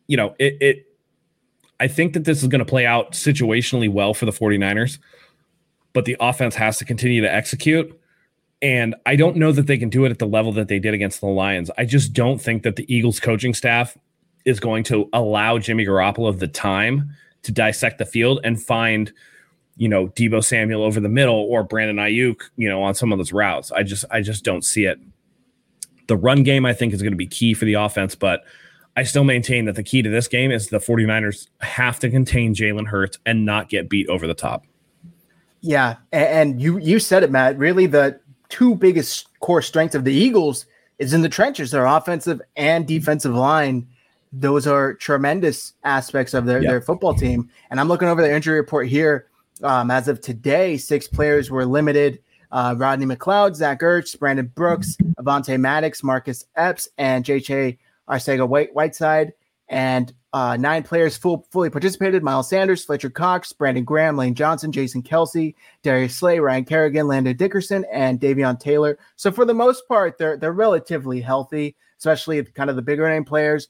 [0.07, 0.85] you know, it, it
[1.79, 4.97] I think that this is going to play out situationally well for the 49ers,
[5.93, 7.99] but the offense has to continue to execute.
[8.61, 10.93] And I don't know that they can do it at the level that they did
[10.93, 11.69] against the Lions.
[11.77, 13.97] I just don't think that the Eagles coaching staff
[14.45, 17.11] is going to allow Jimmy Garoppolo the time
[17.43, 19.11] to dissect the field and find,
[19.75, 23.17] you know, Deebo Samuel over the middle or Brandon Aiyuk, you know, on some of
[23.17, 23.71] those routes.
[23.71, 24.99] I just I just don't see it.
[26.07, 28.43] The run game I think is going to be key for the offense, but
[28.95, 32.55] I still maintain that the key to this game is the 49ers have to contain
[32.55, 34.65] Jalen Hurts and not get beat over the top.
[35.61, 37.57] Yeah, and you you said it, Matt.
[37.57, 38.19] Really, the
[38.55, 40.65] two biggest core strengths of the Eagles
[40.97, 43.85] is in the trenches, their offensive and defensive line.
[44.31, 46.69] Those are tremendous aspects of their, yep.
[46.69, 47.49] their football team.
[47.69, 49.27] And I'm looking over the injury report here.
[49.61, 52.19] Um, as of today, six players were limited.
[52.49, 58.73] Uh, Rodney McLeod, Zach Ertz, Brandon Brooks, Avonte Maddox, Marcus Epps, and JJ Arcega White
[58.73, 59.33] Whiteside.
[59.67, 64.69] And uh, nine players full, fully participated Miles Sanders, Fletcher Cox, Brandon Graham, Lane Johnson,
[64.69, 68.97] Jason Kelce, Darius Slay, Ryan Kerrigan, Landon Dickerson, and Davion Taylor.
[69.15, 73.23] So for the most part, they're they're relatively healthy, especially kind of the bigger name
[73.23, 73.69] players.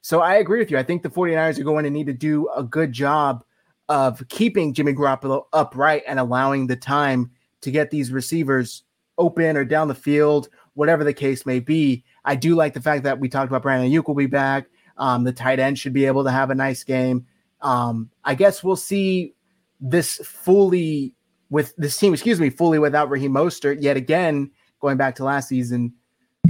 [0.00, 0.78] So I agree with you.
[0.78, 3.44] I think the 49ers are going to need to do a good job
[3.90, 8.84] of keeping Jimmy Garoppolo upright and allowing the time to get these receivers
[9.18, 12.04] open or down the field, whatever the case may be.
[12.24, 14.68] I do like the fact that we talked about Brandon Aiyuk will be back.
[14.98, 17.26] Um, the tight end should be able to have a nice game.
[17.60, 19.34] Um, I guess we'll see
[19.80, 21.14] this fully
[21.50, 24.50] with this team, excuse me, fully without Raheem Mostert yet again.
[24.80, 25.94] Going back to last season,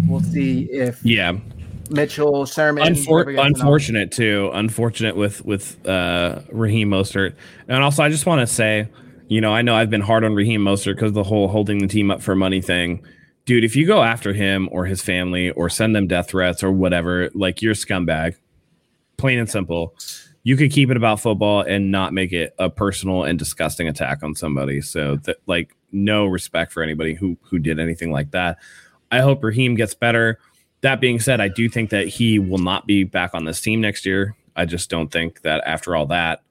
[0.08, 1.32] we'll see if yeah
[1.90, 2.94] Mitchell Sermon.
[2.94, 4.50] Unfor- unfortunate too.
[4.52, 7.34] Unfortunate with with uh, Raheem Mostert,
[7.68, 8.88] and also I just want to say,
[9.28, 11.86] you know, I know I've been hard on Raheem Mostert because the whole holding the
[11.86, 13.04] team up for money thing
[13.46, 16.70] dude, if you go after him or his family or send them death threats or
[16.70, 18.36] whatever, like you're a scumbag.
[19.16, 19.94] Plain and simple.
[20.42, 24.22] You could keep it about football and not make it a personal and disgusting attack
[24.22, 24.80] on somebody.
[24.82, 28.58] So that like no respect for anybody who who did anything like that.
[29.10, 30.38] I hope Raheem gets better.
[30.82, 33.80] That being said, I do think that he will not be back on this team
[33.80, 34.36] next year.
[34.54, 36.42] I just don't think that after all that,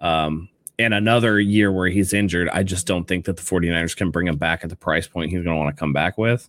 [0.00, 4.10] um, and another year where he's injured, I just don't think that the 49ers can
[4.10, 6.48] bring him back at the price point he's going to want to come back with.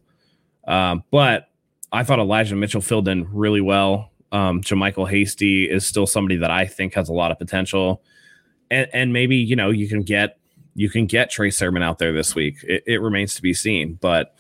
[0.67, 1.47] Um, but
[1.91, 4.11] I thought Elijah Mitchell filled in really well.
[4.31, 8.03] Um, JaMycal Hasty is still somebody that I think has a lot of potential.
[8.69, 10.37] And, and maybe, you know, you can get
[10.75, 12.63] you can get Trey Sermon out there this week.
[12.63, 13.97] It, it remains to be seen.
[13.99, 14.35] But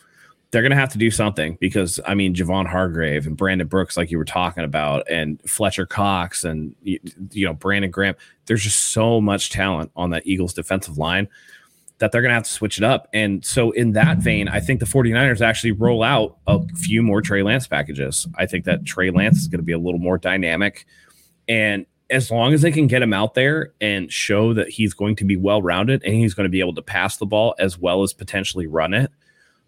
[0.51, 3.97] they're going to have to do something because I mean Javon Hargrave and Brandon Brooks,
[3.97, 8.15] like you were talking about, and Fletcher Cox and you know Brandon Graham.
[8.45, 11.27] There's just so much talent on that Eagles defensive line
[11.99, 13.07] that they're going to have to switch it up.
[13.11, 17.23] And so in that vein, I think the 49ers actually roll out a few more
[17.23, 18.27] Trey Lance packages.
[18.35, 20.85] I think that Trey Lance is going to be a little more dynamic
[21.47, 25.15] and as long as they can get him out there and show that he's going
[25.17, 27.77] to be well rounded and he's going to be able to pass the ball as
[27.77, 29.11] well as potentially run it,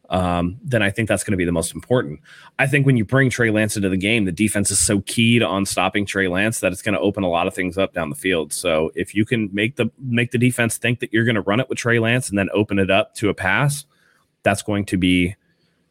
[0.09, 2.19] um, then I think that's going to be the most important.
[2.57, 5.43] I think when you bring Trey Lance into the game, the defense is so keyed
[5.43, 8.09] on stopping Trey Lance that it's going to open a lot of things up down
[8.09, 8.51] the field.
[8.51, 11.59] So if you can make the make the defense think that you're going to run
[11.59, 13.85] it with Trey Lance and then open it up to a pass,
[14.41, 15.35] that's going to be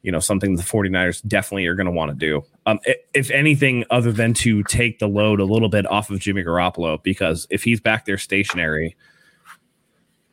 [0.02, 2.44] you know something the 49ers definitely are going to want to do.
[2.66, 2.81] Um,
[3.14, 7.00] if anything other than to take the load a little bit off of Jimmy Garoppolo
[7.02, 8.96] because if he's back there stationary–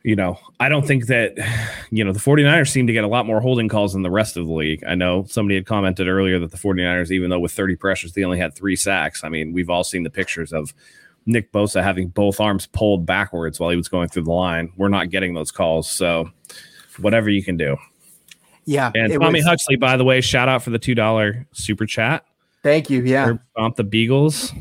[0.06, 1.34] you know, I don't think that,
[1.90, 4.36] you know, the 49ers seem to get a lot more holding calls than the rest
[4.36, 4.84] of the league.
[4.86, 8.22] I know somebody had commented earlier that the 49ers, even though with 30 pressures, they
[8.22, 9.24] only had three sacks.
[9.24, 10.72] I mean, we've all seen the pictures of
[11.26, 14.72] Nick Bosa having both arms pulled backwards while he was going through the line.
[14.76, 15.90] We're not getting those calls.
[15.90, 16.30] So
[17.00, 17.76] whatever you can do.
[18.64, 18.92] Yeah.
[18.94, 22.24] And Tommy was, Huxley, by the way, shout out for the two dollar super chat.
[22.62, 23.02] Thank you.
[23.02, 23.32] Yeah.
[23.56, 24.52] Bump the Beagles.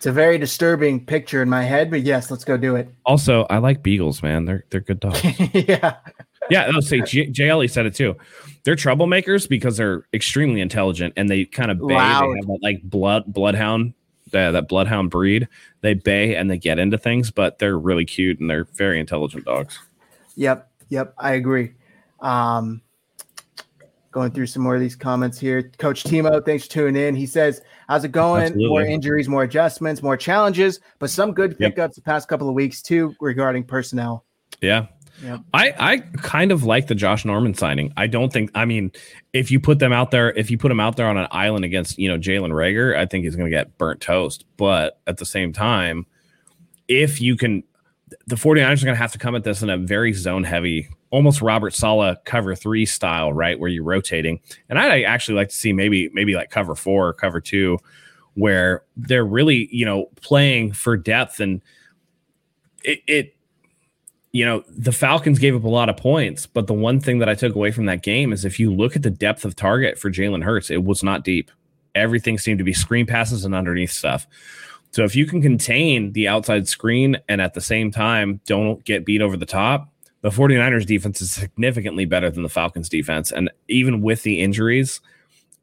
[0.00, 2.88] It's a very disturbing picture in my head, but yes, let's go do it.
[3.04, 4.46] Also, I like beagles, man.
[4.46, 5.20] They're they're good dogs.
[5.52, 5.96] yeah.
[6.48, 8.16] Yeah, I'll say J- JLE said it too.
[8.64, 11.96] They're troublemakers because they're extremely intelligent and they kind of bay.
[11.96, 12.32] Loud.
[12.32, 13.92] They have that like blood bloodhound
[14.32, 15.46] uh, that bloodhound breed.
[15.82, 19.44] They bay and they get into things, but they're really cute and they're very intelligent
[19.44, 19.78] dogs.
[20.36, 21.72] Yep, yep, I agree.
[22.20, 22.80] Um,
[24.10, 25.70] going through some more of these comments here.
[25.78, 27.14] Coach Timo, thanks for tuning in.
[27.14, 28.44] He says, How's it going?
[28.44, 28.68] Absolutely.
[28.68, 31.94] More injuries, more adjustments, more challenges, but some good pickups yep.
[31.94, 34.24] the past couple of weeks too regarding personnel.
[34.60, 34.86] Yeah.
[35.22, 35.40] Yep.
[35.52, 37.92] I, I kind of like the Josh Norman signing.
[37.96, 38.90] I don't think I mean
[39.32, 41.64] if you put them out there, if you put him out there on an island
[41.64, 44.44] against, you know, Jalen Reagor, I think he's gonna get burnt toast.
[44.56, 46.06] But at the same time,
[46.88, 47.62] if you can
[48.26, 51.42] the 49ers are gonna have to come at this in a very zone heavy almost
[51.42, 53.58] Robert Saleh cover three style, right?
[53.58, 54.40] Where you're rotating.
[54.68, 57.78] And I'd actually like to see maybe maybe like cover four or cover two,
[58.34, 61.60] where they're really, you know, playing for depth and
[62.82, 63.36] it, it
[64.32, 67.28] you know, the Falcons gave up a lot of points, but the one thing that
[67.28, 69.98] I took away from that game is if you look at the depth of target
[69.98, 71.50] for Jalen Hurts, it was not deep.
[71.96, 74.28] Everything seemed to be screen passes and underneath stuff.
[74.90, 79.04] So if you can contain the outside screen and at the same time don't get
[79.04, 79.88] beat over the top,
[80.22, 83.32] the 49ers defense is significantly better than the Falcons defense.
[83.32, 85.00] And even with the injuries,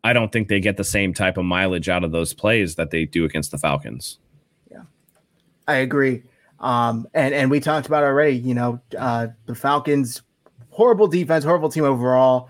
[0.04, 2.92] I don't think they get the same type of mileage out of those plays that
[2.92, 4.20] they do against the Falcons.
[4.72, 4.84] Yeah,
[5.68, 6.24] I agree.
[6.60, 10.22] Um, and, and we talked about already, you know, uh, the Falcons,
[10.70, 12.50] horrible defense, horrible team overall.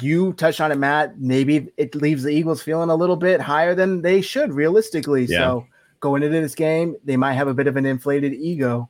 [0.00, 1.18] You touched on it, Matt.
[1.20, 5.24] Maybe it leaves the Eagles feeling a little bit higher than they should realistically.
[5.24, 5.38] Yeah.
[5.38, 5.66] So
[6.00, 8.88] going into this game, they might have a bit of an inflated ego.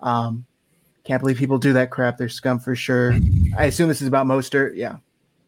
[0.00, 0.46] Um,
[1.04, 2.18] can't believe people do that crap.
[2.18, 3.14] They're scum for sure.
[3.56, 4.76] I assume this is about Mostert.
[4.76, 4.96] Yeah.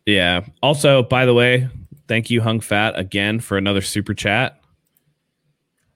[0.06, 0.44] Yeah.
[0.62, 1.68] Also, by the way,
[2.06, 4.60] thank you, Hung Fat, again for another super chat.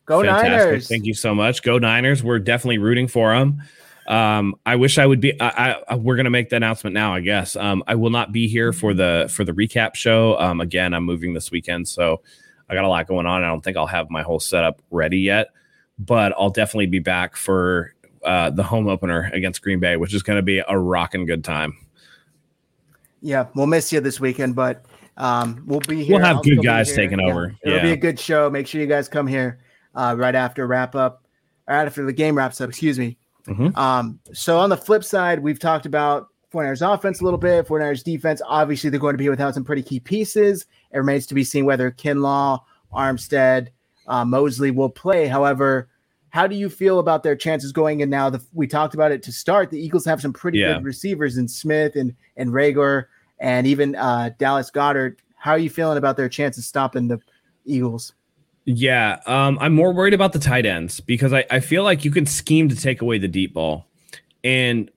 [0.04, 0.50] Go Fantastic.
[0.50, 0.88] Niners.
[0.88, 1.62] Thank you so much.
[1.62, 2.22] Go Niners.
[2.22, 3.62] We're definitely rooting for them.
[4.06, 5.40] Um, I wish I would be.
[5.40, 7.14] I, I we're gonna make the announcement now.
[7.14, 7.54] I guess.
[7.54, 10.36] Um, I will not be here for the for the recap show.
[10.38, 12.20] Um, again, I'm moving this weekend, so
[12.72, 13.44] I got a lot going on.
[13.44, 15.48] I don't think I'll have my whole setup ready yet,
[15.98, 17.92] but I'll definitely be back for
[18.24, 21.44] uh, the home opener against Green Bay, which is going to be a rocking good
[21.44, 21.76] time.
[23.20, 24.86] Yeah, we'll miss you this weekend, but
[25.18, 26.16] um, we'll be here.
[26.16, 27.54] We'll have I'll good guys taking yeah, over.
[27.62, 27.82] It'll yeah.
[27.82, 28.48] be a good show.
[28.48, 29.60] Make sure you guys come here
[29.94, 31.26] uh, right after wrap up,
[31.68, 32.70] right after the game wraps up.
[32.70, 33.18] Excuse me.
[33.46, 33.76] Mm-hmm.
[33.78, 38.02] Um, so on the flip side, we've talked about 49ers offense a little bit, 49ers
[38.02, 38.40] defense.
[38.46, 40.64] Obviously, they're going to be without some pretty key pieces.
[40.92, 42.60] It remains to be seen whether Kinlaw,
[42.92, 43.68] Armstead,
[44.06, 45.26] uh, Moseley will play.
[45.26, 45.88] However,
[46.30, 48.30] how do you feel about their chances going in now?
[48.30, 49.70] The, we talked about it to start.
[49.70, 50.74] The Eagles have some pretty yeah.
[50.74, 53.06] good receivers in Smith and and Reagor
[53.38, 55.16] and even uh, Dallas Goedert.
[55.36, 57.20] How are you feeling about their chances stopping the
[57.64, 58.14] Eagles?
[58.64, 62.12] Yeah, um, I'm more worried about the tight ends because I, I feel like you
[62.12, 63.86] can scheme to take away the deep ball.
[64.44, 64.88] And,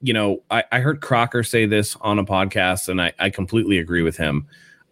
[0.00, 3.78] you know, I, I heard Crocker say this on a podcast, and I, I completely
[3.78, 4.46] agree with him.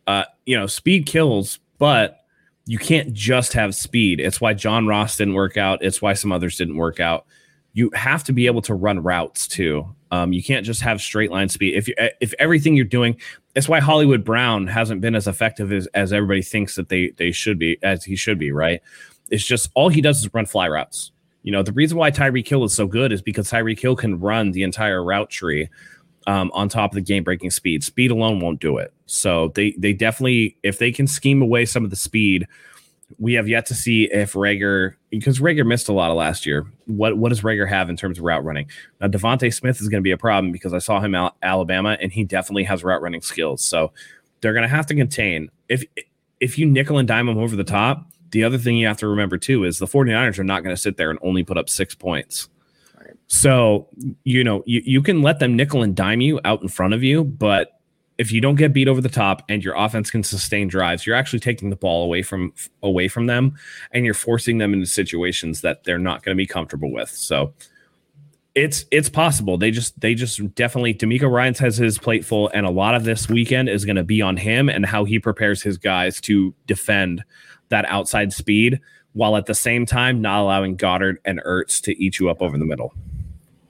[0.09, 2.25] Uh, you know, speed kills, but
[2.65, 4.21] you can't just have speed.
[4.21, 5.83] It's why John Ross didn't work out.
[5.83, 7.27] It's why some others didn't work out.
[7.75, 9.87] You have to be able to run routes too.
[10.11, 11.77] Um, you can't just have straight line speed.
[11.77, 13.21] If you if everything you're doing,
[13.53, 17.31] that's why Hollywood Brown hasn't been as effective as, as everybody thinks that they they
[17.31, 18.51] should be, as he should be.
[18.51, 18.81] Right?
[19.29, 21.13] It's just all he does is run fly routes.
[21.43, 24.19] You know, the reason why Tyreek Hill is so good is because Tyreek Hill can
[24.19, 25.69] run the entire route tree
[26.29, 27.83] um, on top of the game breaking speed.
[27.83, 28.93] Speed alone won't do it.
[29.07, 32.47] So they they definitely if they can scheme away some of the speed,
[33.19, 36.67] we have yet to see if Reagor because Reagor missed a lot of last year.
[36.85, 38.69] What what does Reagor have in terms of route running?
[39.01, 41.97] Now DeVonta Smith is going to be a problem because I saw him out Alabama
[41.99, 43.65] and he definitely has route running skills.
[43.65, 43.93] So
[44.43, 45.83] they're going to have to contain if
[46.41, 48.07] if you nickel and dime them over the top.
[48.33, 50.81] The other thing you have to remember too is the 49ers are not going to
[50.81, 52.51] sit there and only put up six points.
[53.29, 53.89] So,
[54.25, 57.03] you know, you, you can let them nickel and dime you out in front of
[57.03, 57.79] you, but
[58.17, 61.15] if you don't get beat over the top and your offense can sustain drives, you're
[61.15, 63.57] actually taking the ball away from away from them
[63.93, 67.11] and you're forcing them into situations that they're not going to be comfortable with.
[67.11, 67.55] So
[68.57, 69.57] it's it's possible.
[69.57, 73.05] They just they just definitely DeMeco Ryans has his plate full, and a lot of
[73.05, 76.53] this weekend is going to be on him and how he prepares his guys to
[76.67, 77.23] defend
[77.69, 78.81] that outside speed
[79.13, 82.59] while at the same time not allowing Goedert and Ertz to eat you up over
[82.59, 82.93] the middle.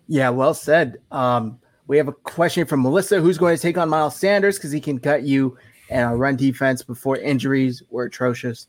[0.08, 0.98] Yeah, well said.
[1.10, 4.72] Um, we have a question from Melissa who's going to take on Miles Sanders because
[4.72, 5.56] he can cut you
[5.90, 8.66] and a run defense before injuries were atrocious.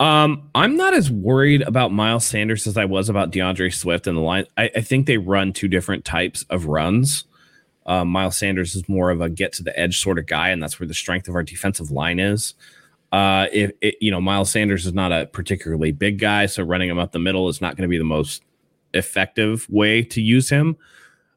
[0.00, 4.16] Um, I'm not as worried about Miles Sanders as I was about D'Andre Swift and
[4.16, 4.46] the line.
[4.56, 7.24] I, I think they run two different types of runs.
[7.84, 10.62] Uh, Miles Sanders is more of a get to the edge sort of guy, and
[10.62, 12.54] that's where the strength of our defensive line is.
[13.12, 16.90] Uh, if it, you know, Miles Sanders is not a particularly big guy, so running
[16.90, 18.42] him up the middle is not going to be the most
[18.96, 20.76] effective way to use him.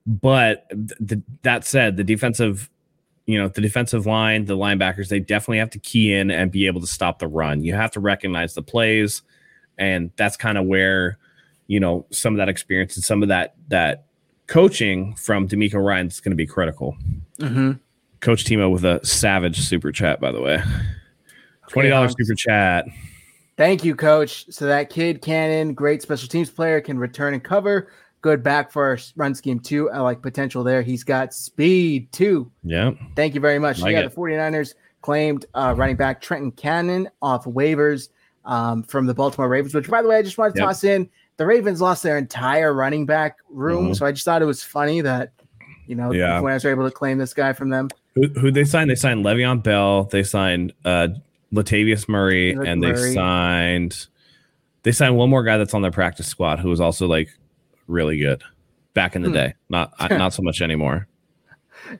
[0.06, 0.68] But
[1.08, 2.70] th- that said, the defensive,
[3.26, 6.66] you know, the defensive line, the linebackers, they definitely have to key in and be
[6.66, 7.64] able to stop the run.
[7.64, 9.22] You have to recognize the plays,
[9.78, 11.20] and that's kind of where,
[11.68, 14.06] you know, some of that experience and some of that that
[14.48, 16.98] coaching from DeMeco Ryan is going to be critical.
[17.38, 17.74] Mm-hmm.
[18.20, 20.62] Coach Timo with a savage super chat, by the way.
[21.70, 22.86] Twenty dollars super chat.
[23.60, 24.46] Thank you, Coach.
[24.50, 27.92] So that kid Cannon, great special teams player, can return and cover.
[28.22, 29.90] Good back for our run scheme too.
[29.92, 30.82] I like potential there.
[30.82, 32.50] He's got speed too.
[32.64, 32.92] Yeah.
[33.18, 33.82] Thank you very much.
[33.82, 34.16] Like yeah, it.
[34.16, 38.08] the 49ers claimed uh, running back Trenton Cannon off waivers
[38.46, 40.66] um, from the Baltimore Ravens, which by the way, I just want to Yep.
[40.66, 41.10] toss in.
[41.36, 43.90] The Ravens lost their entire running back room.
[43.90, 43.96] Mhm.
[43.98, 45.34] So I just thought it was funny that,
[45.86, 46.38] you know, Yeah.
[46.38, 47.90] the 49ers were able to claim this guy from them.
[48.16, 48.90] Who who they signed?
[48.90, 50.06] They signed Le'Veon Bell.
[50.06, 51.10] They signed uh
[51.54, 53.14] Latavius Murray, and they Murray.
[53.14, 54.08] signed
[54.84, 57.30] they signed one more guy that's on their practice squad who was also like
[57.88, 58.42] really good
[58.94, 59.34] back in the Hmm.
[59.34, 59.54] day.
[59.70, 61.08] Not not so much anymore.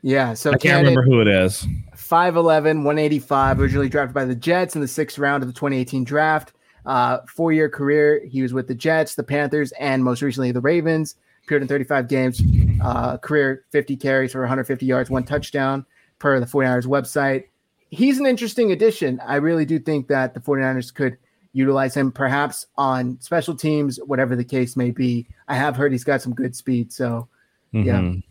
[0.02, 0.34] Yeah.
[0.34, 1.66] So I can't remember who it is.
[1.96, 6.54] 5'11, 185, originally drafted by the Jets in the sixth round of the 2018 draft.
[6.86, 8.22] Uh, four year career.
[8.26, 11.16] He was with the Jets, the Panthers, and most recently the Ravens.
[11.44, 12.42] Appeared in 35 games,
[12.82, 15.86] uh, career 50 carries for 150 yards, one touchdown
[16.20, 17.46] per the 49ers website.
[17.90, 19.20] He's an interesting addition.
[19.26, 21.18] I really do think that the 49ers could
[21.54, 25.28] utilize him perhaps on special teams, whatever the case may be.
[25.48, 26.94] I have heard he's got some good speed.
[26.94, 27.28] So
[27.72, 28.00] Yeah.
[28.00, 28.24] Mhm.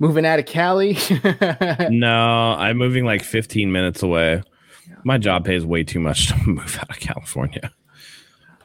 [0.00, 0.94] moving out of Cali.
[1.90, 4.42] No, I'm moving like 15 minutes away.
[5.04, 7.72] My job pays way too much to move out of California.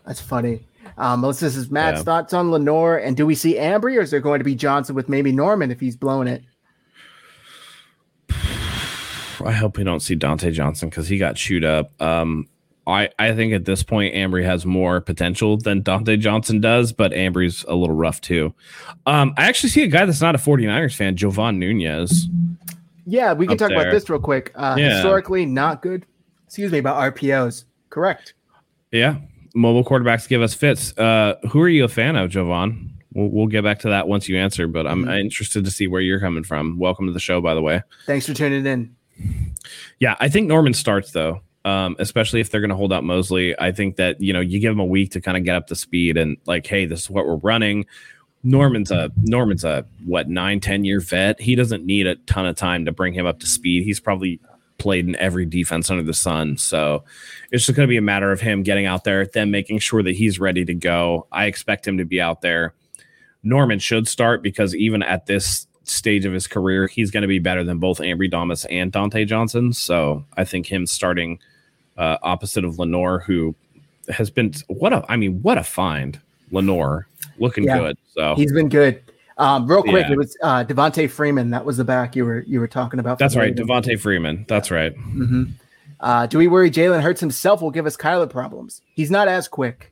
[0.05, 0.61] That's funny.
[0.97, 2.03] Um, this is Matt's Yeah.
[2.03, 4.95] thoughts on Lenoir, and do we see Ambry, or is there going to be Johnson
[4.95, 6.43] with maybe Norman if he's blowing it?
[9.45, 11.99] I hope we don't see Dontae Johnson because he got chewed up.
[12.01, 12.47] Um,
[12.87, 17.11] I, I think at this point, Ambry has more potential than Dontae Johnson does, but
[17.11, 18.53] Ambry's a little rough too.
[19.05, 22.27] Um, I actually see a guy that's not a 49ers fan, Jovan Nunez.
[23.05, 24.51] Yeah, we can talk about this real quick.
[24.55, 24.95] Uh, Yeah.
[24.95, 26.05] Historically, not good.
[26.47, 27.65] Excuse me about RPOs.
[27.91, 28.33] Correct.
[28.91, 29.17] Yeah,
[29.53, 30.97] mobile quarterbacks give us fits.
[30.97, 32.95] Uh, who are you a fan of, Jovan?
[33.13, 35.19] We'll, we'll get back to that once you answer, but I'm Mhm.
[35.19, 36.77] interested to see where you're coming from.
[36.79, 37.81] Welcome to the show, by the way.
[38.07, 38.95] Thanks for tuning in.
[39.99, 43.57] Yeah, I think Norman starts though, um, especially if they're going to hold out Moseley.
[43.59, 45.67] I think that you know you give him a week to kind of get up
[45.67, 47.85] to speed and like, hey, this is what we're running.
[48.43, 51.41] Norman's a Norman's a what nine ten year vet.
[51.41, 53.83] He doesn't need a ton of time to bring him up to speed.
[53.83, 54.39] He's probably
[54.77, 57.03] played in every defense under the sun, so
[57.51, 60.01] it's just going to be a matter of him getting out there, then making sure
[60.01, 61.27] that he's ready to go.
[61.33, 62.73] I expect him to be out there.
[63.43, 67.39] Norman should start because even at this stage of his career, he's going to be
[67.39, 69.73] better than both Ambry Thomas and Dontae Johnson.
[69.73, 71.39] So I think him starting
[71.97, 73.55] uh, opposite of Lenoir, who
[74.09, 76.19] has been what a I mean what a find,
[76.51, 77.77] Lenoir looking Yeah.
[77.79, 77.97] good.
[78.13, 79.01] So He's been good.
[79.37, 80.13] Um, real quick, Yeah.
[80.13, 81.51] it was uh, Devonta Freeman.
[81.51, 83.19] That was the back you were you were talking about.
[83.19, 83.69] that's right, Ravens.
[83.69, 84.45] Devonta Freeman.
[84.47, 84.95] That's right.
[84.95, 85.51] Mhm.
[86.01, 88.81] Uh, do we worry Jalen Hurts himself will give us Kyler problems?
[88.95, 89.91] He's not as quick.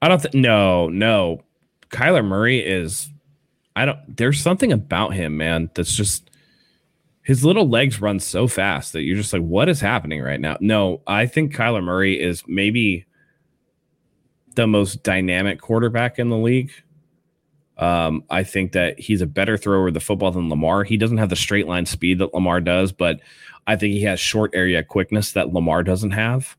[0.00, 1.42] I don't think no, no.
[1.90, 3.08] Kyler Murray is
[3.74, 6.30] I don't there's something about him, man, that's just
[7.22, 10.56] his little legs run so fast that you're just like, what is happening right now?
[10.60, 13.06] No, I think Kyler Murray is maybe
[14.54, 16.72] the most dynamic quarterback in the league.
[17.78, 20.84] Um, I think that he's a better thrower of the football than Lamar.
[20.84, 23.20] He doesn't have the straight line speed that Lamar does, but
[23.66, 26.56] I think he has short area quickness that Lamar doesn't have.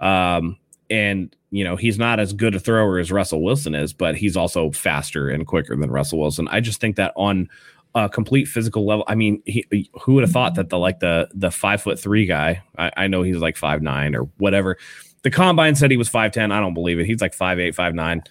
[0.00, 4.16] Um, and you know he's not as good a thrower as Russell Wilson is, but
[4.16, 6.48] he's also faster and quicker than Russell Wilson.
[6.48, 7.48] I just think that on
[7.94, 11.28] a complete physical level, I mean, he, who would have thought that the like the
[11.34, 12.62] the five foot three guy?
[12.78, 14.78] I, I know he's like five nine or whatever.
[15.22, 16.50] The combine said he was five ten.
[16.50, 17.06] I don't believe it.
[17.06, 18.22] He's like five eight, five nine.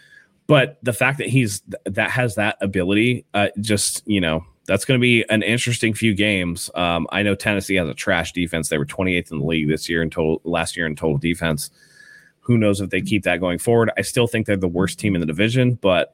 [0.48, 5.00] But the fact that he's that has that ability, uh, just you know, that's going
[5.00, 6.72] to be an interesting few games.
[6.74, 8.70] Um, I know Tennessee has a trash defense.
[8.70, 11.70] They were 28th in the league this year in total, last year in total defense.
[12.42, 13.92] Who knows if they keep that going forward?
[13.98, 16.14] I still think they're the worst team in the division, but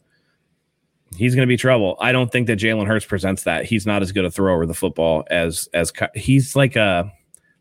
[1.15, 1.97] he's going to be trouble.
[1.99, 3.65] I don't think that Jalen Hurts presents that.
[3.65, 7.11] He's not as good a thrower of the football as as he's like a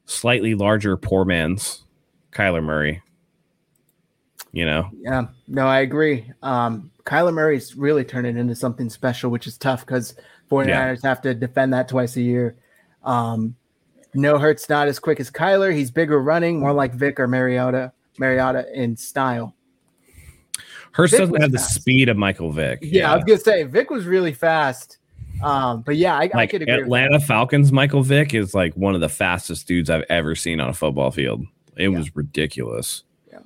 [0.07, 1.85] slightly larger poor man's
[2.33, 3.03] Kyler Murray.
[4.53, 6.33] You know, Yeah, no, I agree.
[6.43, 10.17] Um, Kyler Murray's really turning into something special, which is tough because
[10.51, 12.57] 49ers have to defend that twice a year.
[13.05, 13.55] Um,
[14.15, 15.75] no Hurts not as quick as Kyler.
[15.75, 19.55] He's bigger running, more like Vick or Mariota, Mariota in style.
[20.93, 22.79] Hurst Vick doesn't have the speed of Michael Vick.
[22.83, 24.99] Yeah, I was gonna say Vick was really fast.
[25.43, 26.75] Um, but yeah, I, like I could agree.
[26.75, 27.71] Atlanta Falcons.
[27.71, 31.11] Michael Vick is like one of the fastest dudes I've ever seen on a football
[31.11, 31.45] field.
[31.77, 31.99] It yeah.
[31.99, 33.03] was ridiculous.
[33.31, 33.41] Yeah.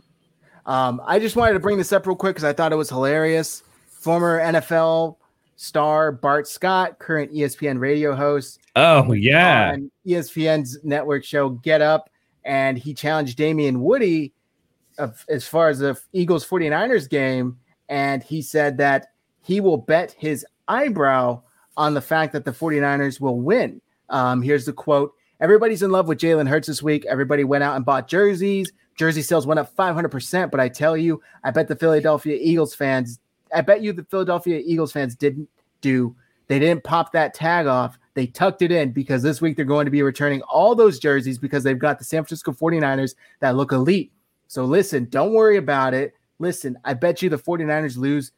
[0.67, 2.89] Um, I just wanted to bring this up real quick because I thought it was
[2.89, 3.65] hilarious.
[3.89, 5.17] Former NFL
[5.57, 8.61] star Bart Scott, current ESPN radio host.
[8.77, 12.09] Oh yeah, on ESPN's network show Get Up,
[12.45, 14.33] and he challenged Damien Woody
[15.01, 19.09] of, as far as the Eagles 49ers game, and he said that
[19.43, 21.43] he will bet his eyebrow
[21.77, 23.81] on the fact that the 49ers will win.
[24.09, 27.07] Um, here's the quote Everybody's in love with Jalen Hurts this week.
[27.07, 28.71] Everybody went out and bought jerseys.
[28.95, 30.51] Jersey sales went up 500%.
[30.51, 33.19] But I tell you, I bet the Philadelphia Eagles fans,
[33.55, 35.49] I bet you the Philadelphia Eagles fans didn't
[35.81, 36.15] do,
[36.49, 37.99] they didn't pop that tag off.
[38.15, 41.39] They tucked it in because this week they're going to be returning all those jerseys
[41.39, 44.13] because they've got the San Francisco 49ers that look elite.
[44.51, 46.13] So listen, don't worry about it.
[46.41, 48.33] Listen, I bet you the 49ers lose.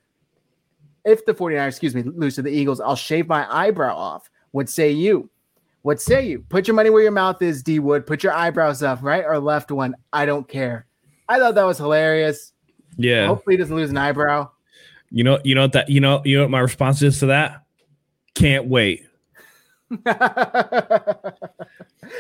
[1.07, 4.29] If the 49ers, excuse me, lose to the Eagles, I'll shave my eyebrow off.
[4.51, 5.31] What say you?
[5.81, 6.45] What say you?
[6.51, 8.07] Put your money where your mouth is, D Wood.
[8.07, 9.95] Put your eyebrows up, right or left one.
[10.13, 10.85] I don't care.
[11.31, 12.53] I thought that was hilarious.
[12.99, 13.27] Yeah.
[13.27, 14.51] Hopefully he doesn't lose an eyebrow.
[15.11, 17.27] You know, you know what that you know, you know what my response is to
[17.27, 17.65] that?
[18.35, 19.07] Can't wait.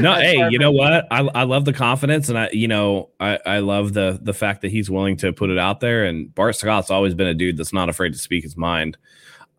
[0.01, 1.07] No, hey, you know what?
[1.11, 4.63] I, I love the confidence, and I, you know, I, I love the the fact
[4.63, 6.05] that he's willing to put it out there.
[6.05, 8.97] And Bart Scott's always been a dude that's not afraid to speak his mind.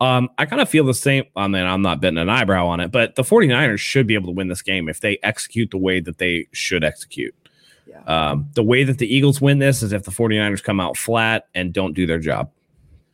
[0.00, 1.24] Um, I kind of feel the same.
[1.36, 4.26] I mean, I'm not betting an eyebrow on it, but the 49ers should be able
[4.26, 7.34] to win this game if they execute the way that they should execute.
[7.86, 8.02] Yeah.
[8.04, 11.46] Um, the way that the Eagles win this is if the 49ers come out flat
[11.54, 12.50] and don't do their job.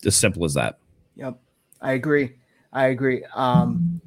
[0.06, 0.78] As simple as that.
[1.16, 1.38] Yep.
[1.82, 2.36] I agree.
[2.72, 3.24] I agree.
[3.34, 4.00] Um,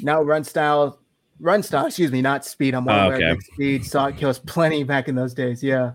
[0.00, 0.98] now run style,
[1.40, 2.74] run style, excuse me, not speed.
[2.74, 3.40] I'm well oh, aware okay.
[3.52, 3.84] speed.
[3.84, 5.62] Saw it kills plenty back in those days.
[5.62, 5.92] Yeah.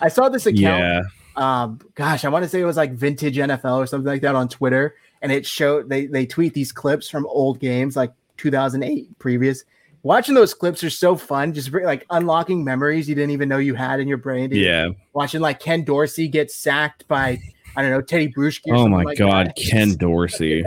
[0.00, 0.80] I saw this account.
[0.80, 1.02] Yeah
[1.36, 4.34] um, gosh, I want to say it was like vintage NFL or something like that
[4.34, 9.18] on Twitter, and it showed they they tweet these clips from old games like 2008
[9.18, 9.64] previous.
[10.02, 13.74] Watching those clips are so fun, just like unlocking memories you didn't even know you
[13.74, 14.50] had in your brain.
[14.52, 17.38] Yeah, watching like Ken Dorsey get sacked by
[17.76, 18.72] I don't know Tedy Bruschi.
[18.72, 19.56] oh my like god, that.
[19.56, 20.64] Ken Dorsey.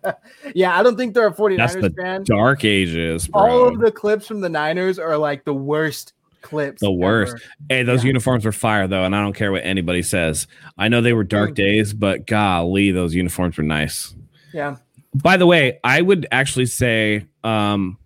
[0.54, 2.24] yeah, I don't think they're a 49ers That's the fan.
[2.24, 3.28] Dark ages.
[3.28, 3.42] Bro.
[3.42, 6.80] All of the clips from the Niners are like the worst clips.
[6.80, 7.34] The worst.
[7.34, 7.42] Ever.
[7.68, 8.08] Hey, those yeah.
[8.08, 10.46] uniforms were fire though, and I don't care what anybody says.
[10.78, 11.56] I know they were dark mm.
[11.56, 14.14] days, but golly, those uniforms were nice.
[14.52, 14.76] Yeah.
[15.14, 17.98] By the way, I would actually say um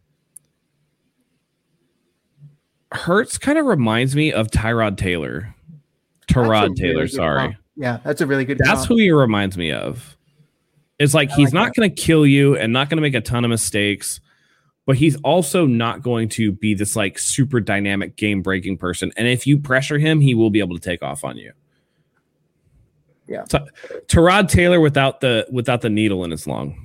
[2.90, 5.54] Hurts kind of reminds me of Tyrod Taylor.
[6.26, 7.58] Tyrod Taylor, really sorry.
[7.78, 8.58] Yeah, that's a really good.
[8.58, 8.88] That's comp.
[8.88, 10.16] who he reminds me of.
[10.98, 13.14] It's like I he's like not going to kill you and not going to make
[13.14, 14.20] a ton of mistakes,
[14.84, 19.12] but he's also not going to be this like super dynamic game breaking person.
[19.16, 21.52] And if you pressure him, he will be able to take off on you.
[23.28, 23.44] Yeah.
[23.48, 23.64] So,
[24.08, 26.84] Tyrod Taylor without the without the needle in his lung.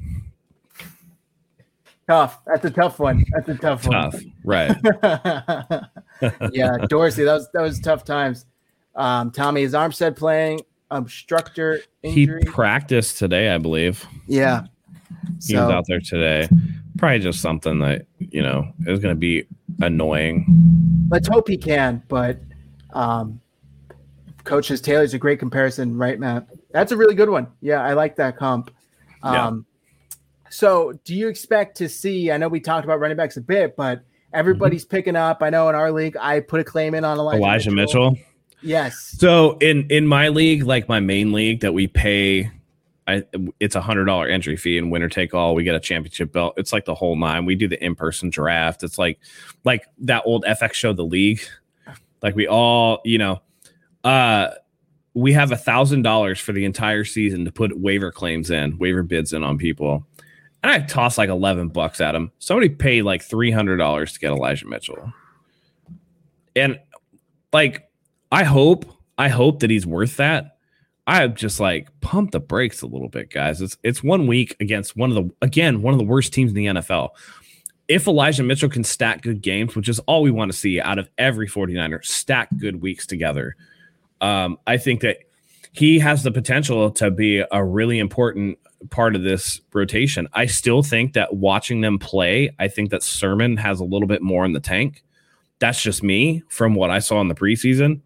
[2.07, 2.39] Tough.
[2.45, 3.25] That's a tough one.
[3.31, 4.11] That's a tough, one.
[4.11, 4.13] tough.
[4.13, 4.33] one.
[4.43, 4.77] Right.
[6.51, 7.23] yeah, Dorsey.
[7.23, 8.45] That was that was tough times.
[8.93, 10.59] Um, Tommy, is Armstead playing
[10.91, 12.41] obstructor injury?
[12.43, 14.05] He practiced today, I believe.
[14.27, 14.63] Yeah.
[15.45, 16.47] He so, was out there today
[16.97, 19.45] probably just something that you know is going to be
[19.81, 20.45] annoying.
[21.09, 22.03] Let's hope he can.
[22.07, 22.39] But
[22.91, 23.41] um,
[24.43, 26.47] coaches Taylor's a great comparison, right, Matt?
[26.71, 27.47] That's a really good one.
[27.61, 28.71] Yeah, I like that comp.
[29.21, 30.15] Um, yeah.
[30.49, 32.31] So, do you expect to see?
[32.31, 34.03] I know we talked about running backs a bit, but
[34.33, 34.95] everybody's mm-hmm.
[34.95, 35.41] picking up.
[35.41, 38.11] I know in our league, I put a claim in on Elijah, Elijah Mitchell.
[38.11, 38.27] Mitchell.
[38.63, 39.15] Yes.
[39.17, 42.49] So in in my league, like my main league that we pay
[43.07, 43.23] I,
[43.59, 45.55] it's a hundred dollar entry fee and winner take all.
[45.55, 46.53] We get a championship belt.
[46.57, 47.45] It's like the whole nine.
[47.45, 48.83] We do the in person draft.
[48.83, 49.19] It's like
[49.65, 51.41] like that old FX show, The League.
[52.21, 53.41] Like we all, you know,
[54.05, 54.51] uh,
[55.13, 59.03] we have a thousand dollars for the entire season to put waiver claims in, waiver
[59.03, 60.07] bids in on people.
[60.63, 62.31] And I toss like eleven bucks at them.
[62.39, 65.11] Somebody paid like three hundred dollars to get Elijah Mitchell.
[66.55, 66.79] And
[67.51, 67.89] like,
[68.33, 68.85] I hope,
[69.17, 70.53] I hope that he's worth that
[71.05, 73.61] I just like pump the brakes a little bit, guys.
[73.61, 76.55] It's it's one week against one of the again one of the worst teams in
[76.55, 77.09] the NFL.
[77.89, 80.99] If Elijah Mitchell can stack good games, which is all we want to see out
[80.99, 83.57] of every 49er, stack good weeks together.
[84.21, 85.17] Um, I think that
[85.73, 88.57] he has the potential to be a really important
[88.89, 90.29] part of this rotation.
[90.31, 94.21] I still think that watching them play, I think that Sermon has a little bit
[94.21, 95.03] more in the tank.
[95.59, 97.99] That's just me from what I saw in the preseason.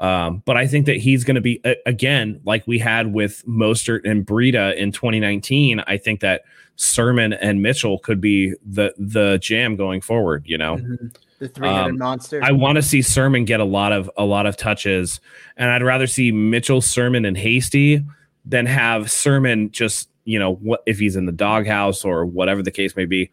[0.00, 4.08] Um, but I think that he's going to be again like we had with Mostert
[4.08, 5.80] and Breida in 2019.
[5.86, 6.42] I think that
[6.76, 10.44] Sermon and Mitchell could be the the jam going forward.
[10.46, 11.06] You know, mm-hmm.
[11.38, 12.40] the three-headed um, monster.
[12.42, 15.20] I want to see Sermon get a lot of a lot of touches,
[15.58, 18.02] and I'd rather see Mitchell, Sermon, and Hasty
[18.46, 22.70] than have Sermon just you know, what if he's in the doghouse or whatever the
[22.70, 23.30] case may be.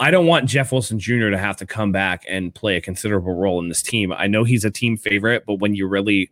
[0.00, 1.30] I don't want Jeff Wilson Jr.
[1.30, 4.12] to have to come back and play a considerable role in this team.
[4.12, 6.30] I know he's a team favorite, but when you really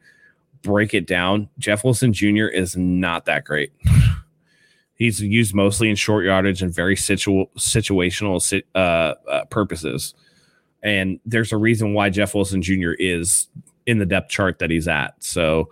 [0.62, 2.46] break it down, Jeff Wilson Jr.
[2.46, 3.72] is not that great.
[4.94, 8.78] he's used mostly in short yardage and very situ- situational uh,
[9.28, 10.14] uh, purposes.
[10.82, 12.92] And there's a reason why Jeff Wilson Jr.
[12.98, 13.48] is
[13.86, 15.14] in the depth chart that he's at.
[15.22, 15.70] So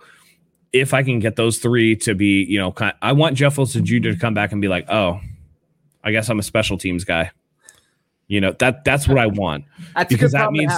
[0.73, 3.57] if I can get those three to be, you know, kind of, I want Jeff
[3.57, 4.11] Wilson Jr.
[4.11, 5.21] to come back and be like, oh,
[6.03, 7.31] I guess I'm a special teams guy.
[8.27, 9.65] You know, that that's what I want.
[9.95, 10.73] That's because that means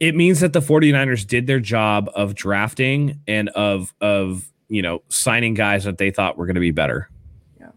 [0.00, 5.02] it means that the 49ers did their job of drafting and of of, you know,
[5.08, 7.10] signing guys that they thought were going to be better.
[7.60, 7.70] Yeah.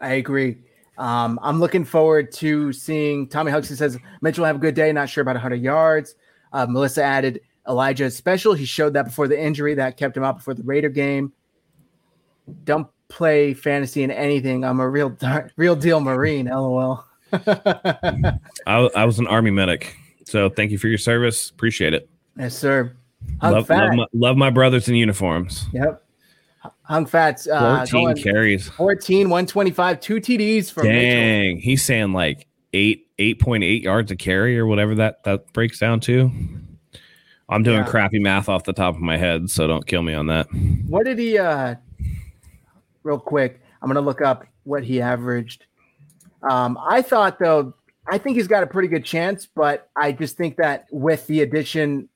[0.00, 0.58] I agree.
[0.98, 5.08] Um, I'm looking forward to seeing Tommy Huxley says Mitchell have a good day, not
[5.08, 6.16] sure about 100 yards.
[6.52, 8.54] Uh, Melissa added Elijah is special.
[8.54, 11.32] He showed that before the injury that kept him out before the Raider game.
[12.64, 14.64] Don't play fantasy in anything.
[14.64, 15.16] I'm a real
[15.56, 16.46] real deal Marine.
[16.52, 17.04] LOL.
[17.32, 21.50] I, I was an army medic, so thank you for your service.
[21.50, 22.08] Appreciate it.
[22.36, 22.96] Yes, sir.
[23.42, 25.66] love, love, my, love my brothers in uniforms.
[25.72, 26.02] Yep.
[26.82, 27.46] Hung Fats.
[27.46, 28.68] Uh, 14 carries.
[28.70, 31.56] 14, 125, two TDs from Dang.
[31.56, 31.60] Mitchell.
[31.62, 36.32] He's saying like eight, 8.8 yards a carry or whatever that, that breaks down to.
[37.50, 37.86] I'm doing yeah.
[37.86, 40.48] crappy math off the top of my head, so don't kill me on that.
[40.86, 41.76] What did he uh
[43.02, 43.62] real quick?
[43.80, 45.64] I'm gonna look up what he averaged.
[46.48, 47.74] Um, I thought though,
[48.06, 51.42] I think he's got a pretty good chance, but I just think that with the
[51.42, 52.08] addition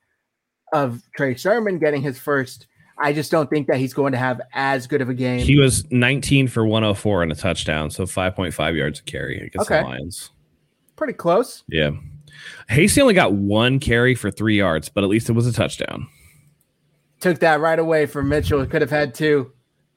[0.73, 2.67] of Trey Sermon getting his first,
[2.99, 5.41] I just don't think that he's going to have as good of a game.
[5.41, 9.83] He was 19 for 104 and a touchdown, so 5.5 yards a carry against okay.
[9.83, 10.31] the Lions.
[10.97, 11.65] Pretty close.
[11.69, 11.91] Yeah.
[12.69, 16.09] Hasty only got one carry for three yards, but at least it was a touchdown.
[17.21, 18.65] Took that right away from Mitchell.
[18.67, 19.53] Could have had two.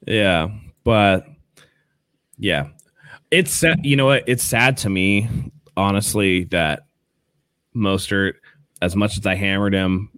[0.08, 0.50] Yeah,
[0.84, 1.26] but
[2.38, 2.68] yeah,
[3.32, 3.86] it's sad.
[3.86, 4.24] you know what?
[4.28, 5.30] It's sad to me,
[5.78, 6.86] honestly, that
[7.76, 8.36] Mostert,
[8.82, 10.10] as much as I hammered him,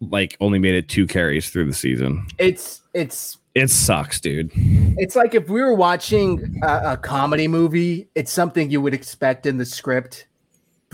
[0.00, 2.26] like only made it two carries through the season.
[2.38, 4.50] It's it's it sucks, dude.
[4.98, 9.46] It's like if we were watching a, a comedy movie, it's something you would expect
[9.46, 10.26] in the script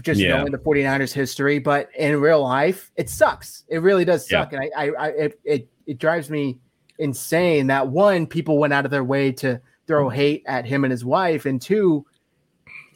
[0.01, 0.37] just yeah.
[0.37, 3.65] knowing the 49ers history, but in real life, it sucks.
[3.69, 4.53] It really does suck.
[4.53, 4.61] Yeah.
[4.63, 6.59] And I, I, I, it, it, it drives me
[6.99, 10.91] insane that one, people went out of their way to throw hate at him and
[10.91, 11.47] his wife.
[11.47, 12.07] And two,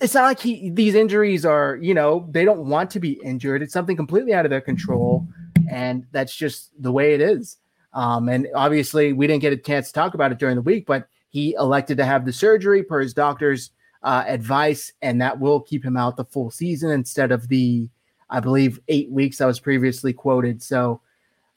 [0.01, 3.63] it's not like he, these injuries are, you know, they don't want to be injured.
[3.63, 5.27] It's something completely out of their control.
[5.71, 7.57] And that's just the way it is.
[7.93, 10.87] Um, and obviously, we didn't get a chance to talk about it during the week,
[10.87, 13.71] but he elected to have the surgery per his doctor's
[14.03, 17.89] uh, advice, and that will keep him out the full season instead of the,
[18.29, 20.63] I believe, eight weeks I was previously quoted.
[20.63, 21.01] So,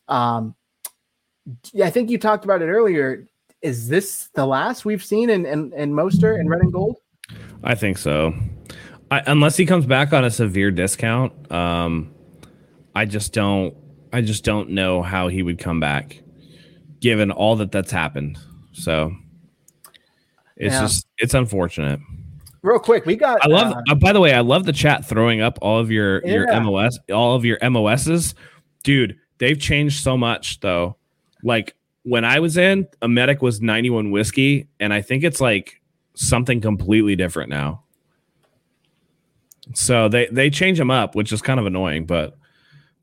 [0.08, 0.56] um,
[1.84, 3.28] I think you talked about it earlier.
[3.62, 6.98] Is this the last we've seen in in, in Mostert and Red and Gold?
[7.64, 8.34] I think so.
[9.12, 12.14] I, unless he comes back on a severe discount, um,
[12.96, 13.76] I just don't.
[14.12, 16.22] I just don't know how he would come back,
[17.00, 18.40] given all that that's happened.
[18.72, 19.14] So
[20.56, 20.82] it's yeah.
[20.82, 22.00] just it's unfortunate
[22.62, 23.44] real quick, we got.
[23.44, 23.74] I love.
[23.74, 26.34] Uh, uh, by the way, I love the chat throwing up all of your yeah.
[26.34, 28.36] your MOS, all of your MOSs,
[28.84, 29.18] dude.
[29.38, 30.98] They've changed so much though.
[31.44, 35.82] Like when I was in, a medic was 91 whiskey, and I think it's like
[36.14, 37.84] something completely different now.
[39.74, 42.06] So they they change them up, which is kind of annoying.
[42.06, 42.38] But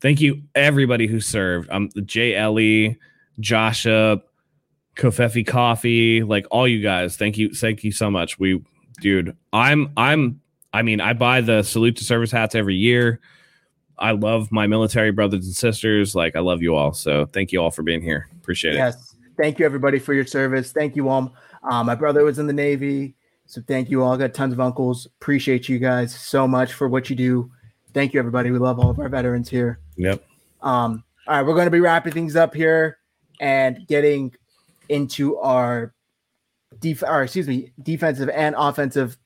[0.01, 1.69] thank you everybody who served.
[1.71, 2.97] Um, JLE,
[3.39, 4.21] Joshua,
[4.95, 7.15] Kofefi Coffee, like all you guys.
[7.15, 8.37] Thank you, thank you so much.
[8.37, 8.61] We
[8.99, 9.35] dude.
[9.53, 10.41] I'm I'm
[10.73, 13.19] I mean, I buy the salute to service hats every year.
[13.99, 16.15] I love my military brothers and sisters.
[16.15, 16.93] Like I love you all.
[16.93, 18.27] So thank you all for being here.
[18.37, 18.95] Appreciate yes.
[18.95, 18.97] it.
[18.97, 19.15] Yes.
[19.37, 20.71] Thank you everybody for your service.
[20.71, 21.33] Thank you all.
[21.69, 23.15] Um, my brother was in the Navy.
[23.45, 24.13] So thank you all.
[24.13, 25.05] I got tons of uncles.
[25.21, 27.51] Appreciate you guys so much for what you do.
[27.93, 28.51] Thank you, everybody.
[28.51, 29.79] We love all of our veterans here.
[29.95, 30.23] Yep.
[30.61, 32.97] Um, all right, we're going to be wrapping things up here
[33.39, 34.33] and getting
[34.89, 35.93] into our
[36.79, 39.17] def- or excuse me, defensive and offensive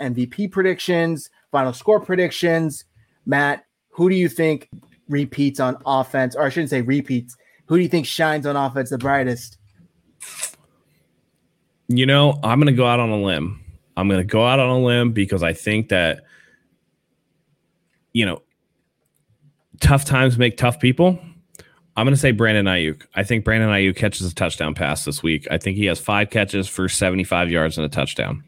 [0.00, 2.84] MVP predictions, final score predictions.
[3.26, 3.64] Matt,
[4.00, 4.70] who do you think
[5.10, 7.36] repeats on offense, or I shouldn't say repeats?
[7.66, 9.58] Who do you think shines on offense the brightest?
[11.86, 13.62] You know, I'm going to go out on a limb.
[13.98, 16.22] I'm going to go out on a limb because I think that,
[18.14, 18.40] you know,
[19.82, 21.18] tough times make tough people.
[21.94, 23.02] I'm going to say Brandon Aiyuk.
[23.14, 25.46] I think Brandon Aiyuk catches a touchdown pass this week.
[25.50, 28.44] I think he has five catches for 75 yards and a touchdown.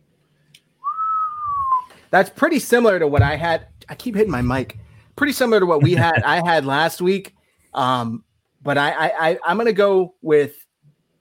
[2.09, 3.67] That's pretty similar to what I had.
[3.91, 4.79] I keep hitting my mic.
[5.17, 6.23] Pretty similar to what we had.
[6.25, 7.35] I had last week.
[7.75, 8.25] Um,
[8.63, 10.67] but I, I, I I'm going to go with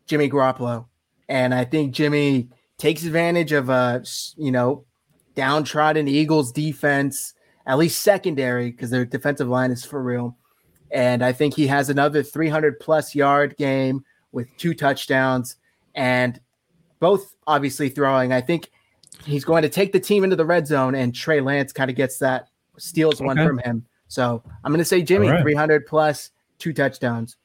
[0.08, 0.86] Jimmy Garoppolo,
[1.30, 4.04] and I think Jimmy takes advantage of a
[4.38, 4.86] you know
[5.36, 7.34] downtrodden Eagles defense,
[7.66, 10.38] at least secondary, because their defensive line is for real.
[10.92, 15.56] And I think he has another 300 plus yard game with two touchdowns
[15.96, 16.40] and
[17.00, 18.34] both obviously throwing.
[18.34, 18.70] I think
[19.26, 21.98] he's going to take the team into the red zone, and Trey Lance kind of
[21.98, 22.48] gets that,
[22.82, 23.86] steals one from him.
[24.08, 25.42] So I'm going to say Jimmy, right.
[25.42, 27.38] 300 plus, two touchdowns.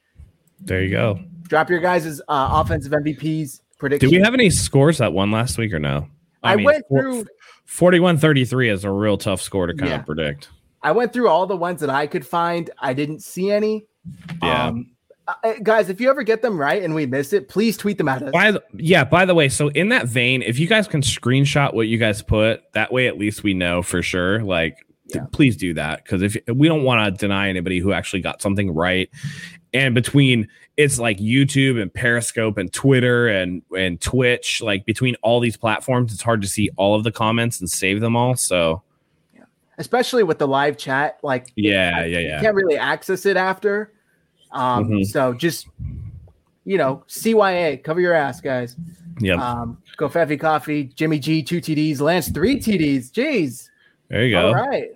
[0.59, 1.19] There you go.
[1.43, 4.09] Drop your guys' uh, offensive MVPs prediction.
[4.09, 6.07] Did we have any scores that won last week or no?
[6.43, 7.25] I, went through.
[7.65, 9.99] 41 33 is a real tough score to kind Yeah.
[9.99, 10.49] of predict.
[10.81, 12.69] I went through all the ones that I could find.
[12.79, 13.85] I didn't see any.
[14.41, 14.67] Yeah.
[14.67, 14.91] Um,
[15.27, 18.07] uh, guys, if you ever get them right and we miss it, please tweet them
[18.07, 18.31] at us.
[18.31, 21.73] By the, yeah, by the way, so in that vein, if you guys can screenshot
[21.73, 24.41] what you guys put, that way at least we know for sure.
[24.43, 24.77] Like,
[25.13, 25.25] Yeah.
[25.31, 28.73] please do that because if we don't want to deny anybody who actually got something
[28.73, 29.09] right,
[29.73, 35.39] and between it's like YouTube and Periscope and Twitter and and Twitch, like between all
[35.39, 38.35] these platforms, it's hard to see all of the comments and save them all.
[38.35, 38.83] So
[39.79, 43.93] Especially with the live chat, like yeah, yeah, you yeah, can't really access it after.
[44.51, 45.05] Um, Mhm.
[45.05, 45.67] so just
[46.65, 48.75] you know, CYA, cover your ass, guys.
[49.19, 49.35] yeah.
[49.35, 53.09] Um, go Feffy Coffee, Jimmy G, two TDs, Lance, three TDs.
[53.11, 53.69] Jeez.
[54.09, 54.47] there you go.
[54.47, 54.89] All right.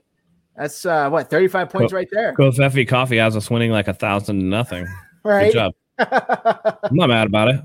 [0.61, 2.33] That's uh what 35 points right there.
[2.33, 4.87] Go Feffy Coffee has us winning like a thousand to nothing.
[5.23, 5.51] Right.
[5.51, 5.73] Good job.
[5.97, 7.61] I'm not mad about it.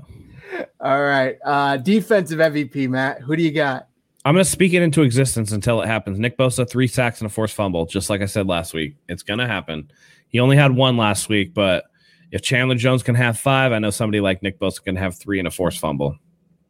[0.81, 1.37] All right.
[1.45, 3.21] Uh defensive MVP, Matt.
[3.21, 3.87] Who do you got?
[4.25, 6.19] I'm going to speak it into existence until it happens.
[6.19, 8.97] Nick Bosa, three sacks and a forced fumble, just like I said last week.
[9.07, 9.89] It's going to happen.
[10.27, 11.85] He only had one last week, but
[12.31, 15.39] if Chandler Jones can have five, I know somebody like Nick Bosa can have three
[15.39, 16.17] and a forced fumble.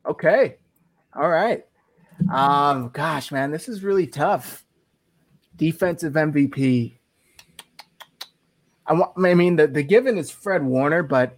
[0.05, 0.57] Okay.
[1.15, 1.65] All right.
[2.32, 4.66] Um, gosh, man, this is really tough.
[5.58, 6.93] Defensive MVP.
[8.86, 11.38] I, wa- I mean, the, the given is Fred Warner, but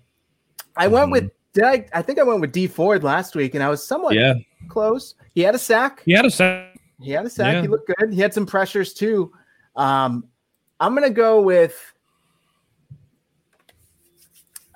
[0.75, 3.63] I went with did I, I think I went with D Ford last week, and
[3.63, 4.35] I was somewhat Yeah.
[4.67, 5.15] close.
[5.33, 6.03] He had a sack.
[6.05, 6.75] He had a sack.
[7.01, 7.53] He had a sack.
[7.55, 7.61] Yeah.
[7.63, 8.13] He looked good.
[8.13, 9.31] He had some pressures too.
[9.75, 10.25] Um,
[10.79, 11.75] I'm gonna go with.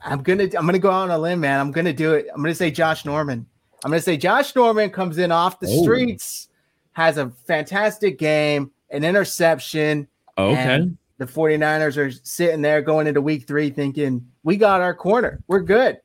[0.04, 1.60] I'm gonna I'm gonna go out on a limb, man.
[1.60, 2.28] I'm gonna do it.
[2.34, 3.46] I'm gonna say Josh Norman.
[3.86, 5.84] I'm gonna say Josh Norman comes in off the Oh.
[5.84, 6.50] streets,
[6.94, 10.08] has a fantastic game, an interception.
[10.38, 10.56] Okay.
[10.56, 15.44] and the 49ers are sitting there going into week three thinking, we got our corner.
[15.48, 16.00] We're good.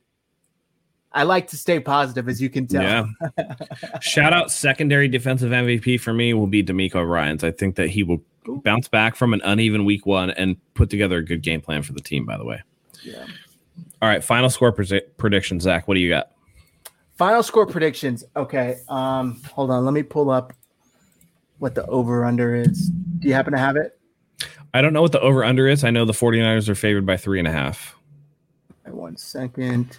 [1.13, 2.83] I like to stay positive, as you can tell.
[2.83, 3.55] Yeah.
[4.01, 7.43] Shout out secondary defensive MVP for me will be DeMeco Ryans.
[7.43, 8.23] I think that he will
[8.63, 11.95] bounce back from an uneven week one and put together a good game plan for
[11.95, 12.63] the team, by the way.
[13.03, 13.27] Yeah.
[14.03, 14.23] All right.
[14.23, 15.89] Final score predi- prediction, Zach.
[15.89, 16.33] What do you got?
[17.17, 18.23] Final score predictions.
[18.37, 18.77] Okay.
[18.89, 19.85] Um, hold on.
[19.85, 20.53] Let me pull up
[21.59, 22.89] what the over under is.
[22.89, 23.99] Do you happen to have it?
[24.75, 25.85] I don't know what the over under is.
[25.85, 27.97] I know the 49ers are favored by three and a half.
[28.85, 29.99] Wait One second.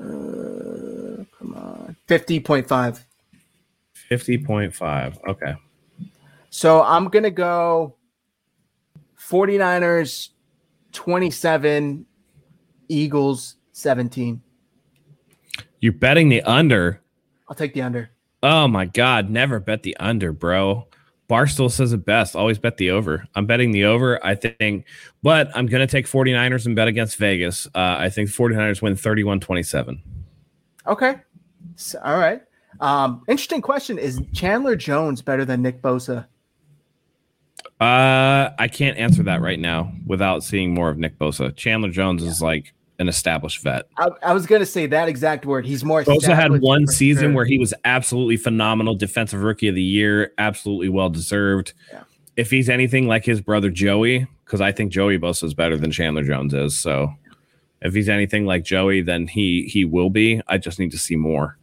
[0.00, 1.96] Uh, come on.
[2.06, 3.02] 50.5.
[4.10, 5.28] 50.5.
[5.28, 5.54] Okay.
[6.50, 7.96] So I'm going to go
[9.20, 10.30] 49ers
[10.92, 12.06] 27,
[12.88, 14.40] Eagles 17.
[15.80, 17.00] You're betting the under.
[17.48, 18.10] I'll take the under.
[18.42, 19.30] Oh my God.
[19.30, 20.86] Never bet the under, bro.
[21.28, 22.34] Barstool says it best.
[22.34, 23.26] Always bet the over.
[23.34, 24.86] I'm betting the over, I think,
[25.22, 27.66] but I'm going to take 49ers and bet against Vegas.
[27.66, 30.02] Uh, I think 49ers win 31 27.
[30.86, 31.16] Okay.
[31.76, 32.40] So, all right.
[32.80, 33.98] Um, interesting question.
[33.98, 36.26] Is Chandler Jones better than Nick Bosa?
[37.80, 41.54] Uh, I can't answer that right now without seeing more of Nick Bosa.
[41.54, 43.86] Chandler Jones is like an established vet.
[43.96, 45.64] I, I was going to say that exact word.
[45.66, 46.02] He's more.
[46.02, 47.32] Bosa had one season sure.
[47.32, 51.72] where he was absolutely phenomenal, defensive rookie of the year, absolutely well deserved.
[51.92, 52.02] Yeah.
[52.36, 55.90] If he's anything like his brother Joey, because I think Joey Bosa is better than
[55.90, 56.78] Chandler Jones is.
[56.78, 57.12] So
[57.82, 60.40] if he's anything like Joey, then he he will be.
[60.48, 61.56] I just need to see more.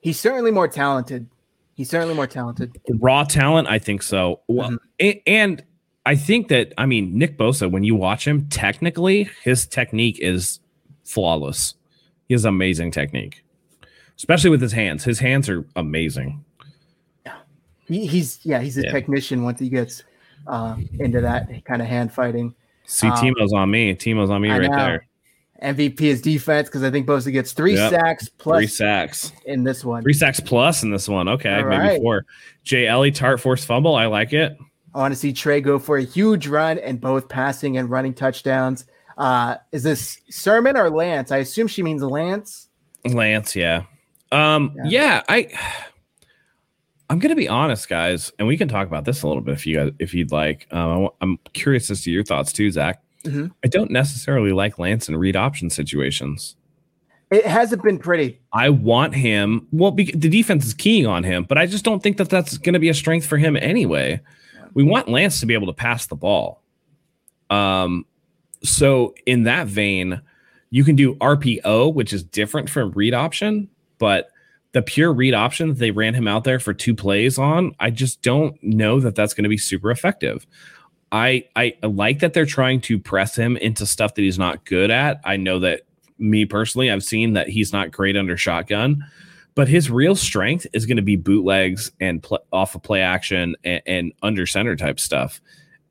[0.00, 1.26] He's certainly more talented.
[1.74, 2.76] He's certainly more talented.
[2.88, 4.40] Raw talent, I think so.
[4.48, 4.78] Well, Mhm.
[5.00, 5.62] a- and
[6.08, 10.58] I think that I mean Nick Bosa, when you watch him, technically his technique is
[11.04, 11.74] flawless.
[12.28, 13.44] He has amazing technique,
[14.16, 15.04] especially with his hands.
[15.04, 16.44] His hands are amazing.
[17.86, 18.92] He, he's yeah, he's a Yeah.
[18.92, 20.02] technician once he gets
[20.46, 22.54] uh, into that kind of hand fighting.
[22.86, 23.94] See, Um, Timo's on me.
[23.94, 24.76] Timo's on me I right know.
[24.76, 25.06] there.
[25.62, 27.90] MVP is defense because I think Bosa gets three Yep.
[27.90, 29.32] sacks plus Three sacks.
[29.44, 30.02] in this one.
[30.02, 31.28] Three sacks plus in this one.
[31.28, 32.00] Okay, All maybe right.
[32.00, 32.24] four.
[32.62, 33.94] Jay Ellie Tart force fumble.
[33.94, 34.56] I like it.
[34.98, 38.14] I want to see Trey go for a huge run and both passing and running
[38.14, 38.84] touchdowns.
[39.16, 41.30] Uh, is this Sermon or Lance?
[41.30, 42.68] I assume she means Lance.
[43.04, 43.84] Lance, yeah.
[44.32, 44.90] Um, Yeah.
[44.90, 45.48] yeah, I
[47.10, 49.66] I'm gonna be honest, guys, and we can talk about this a little bit if
[49.68, 50.66] you guys if you'd like.
[50.72, 53.00] Um, I'm curious as to your thoughts too, Zach.
[53.24, 53.46] Mm-hmm.
[53.64, 56.56] I don't necessarily like Lance in read option situations.
[57.30, 58.40] It hasn't been pretty.
[58.52, 59.68] I want him.
[59.70, 62.72] Well, the defense is keying on him, but I just don't think that that's going
[62.72, 64.20] to be a strength for him anyway.
[64.74, 66.62] We want Lance to be able to pass the ball.
[67.50, 68.06] Um,
[68.62, 70.20] so in that vein,
[70.70, 74.30] you can do RPO, which is different from read option, but
[74.72, 78.22] the pure read option they ran him out there for two plays on, I just
[78.22, 80.46] don't know that that's going to be super effective.
[81.10, 84.90] I I like that they're trying to press him into stuff that he's not good
[84.90, 85.20] at.
[85.24, 85.82] I know that
[86.18, 89.04] me personally, I've seen that he's not great under shotgun,
[89.54, 93.56] but his real strength is going to be bootlegs and pl- off of play action
[93.64, 95.40] and, and under center type stuff.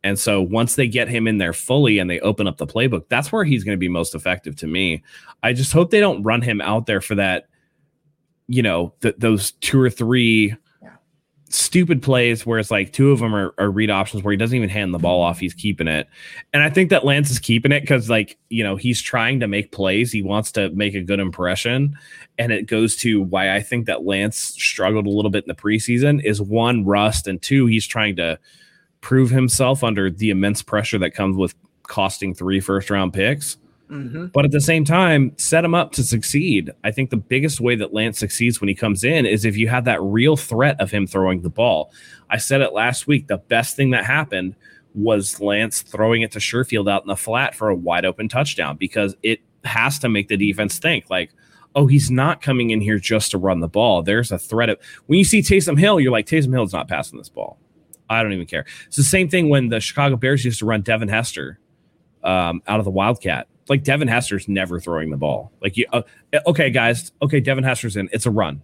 [0.04, 3.10] And so once they get him in there fully and they open up the playbook,
[3.10, 5.04] that's where he's going to be most effective to me.
[5.44, 7.48] I just hope they don't run him out there for that,
[8.48, 10.56] you know, th- those two or three
[11.50, 14.56] stupid plays where it's like two of them are, are, read options where he doesn't
[14.56, 15.40] even hand the ball off.
[15.40, 16.08] He's keeping it.
[16.54, 19.48] And I think that Lance is keeping it because, like, you know, he's trying to
[19.48, 20.12] make plays.
[20.12, 21.98] He wants to make a good impression.
[22.38, 25.56] And it goes to why I think that Lance struggled a little bit in the
[25.56, 28.40] preseason is one, rust, and two, he's trying to
[29.02, 33.58] prove himself under the immense pressure that comes with costing three first round picks.
[33.90, 34.28] Mm-hmm.
[34.28, 36.72] But at the same time, set him up to succeed.
[36.84, 39.70] I think the biggest way that Lance succeeds when he comes in is if you
[39.70, 41.92] have that real threat of him throwing the ball.
[42.30, 43.28] I said it last week.
[43.28, 44.56] The best thing that happened
[44.94, 48.76] was Lance throwing it to Sherfield out in the flat for a wide open touchdown
[48.76, 51.32] because it has to make the defense think like,
[51.76, 54.02] oh, he's not coming in here just to run the ball.
[54.02, 57.18] There's a threat of when you see Taysom Hill, you're like, Taysom Hill's not passing
[57.18, 57.60] this ball.
[58.10, 58.66] I don't even care.
[58.88, 61.60] It's the same thing when the Chicago Bears used to run Devin Hester
[62.24, 65.52] um, out of the Wildcat like Devin Hester's never throwing the ball.
[65.62, 66.04] Like you, uh,
[66.46, 68.10] okay, guys, okay, Devin Hester's in.
[68.12, 68.62] It's a run.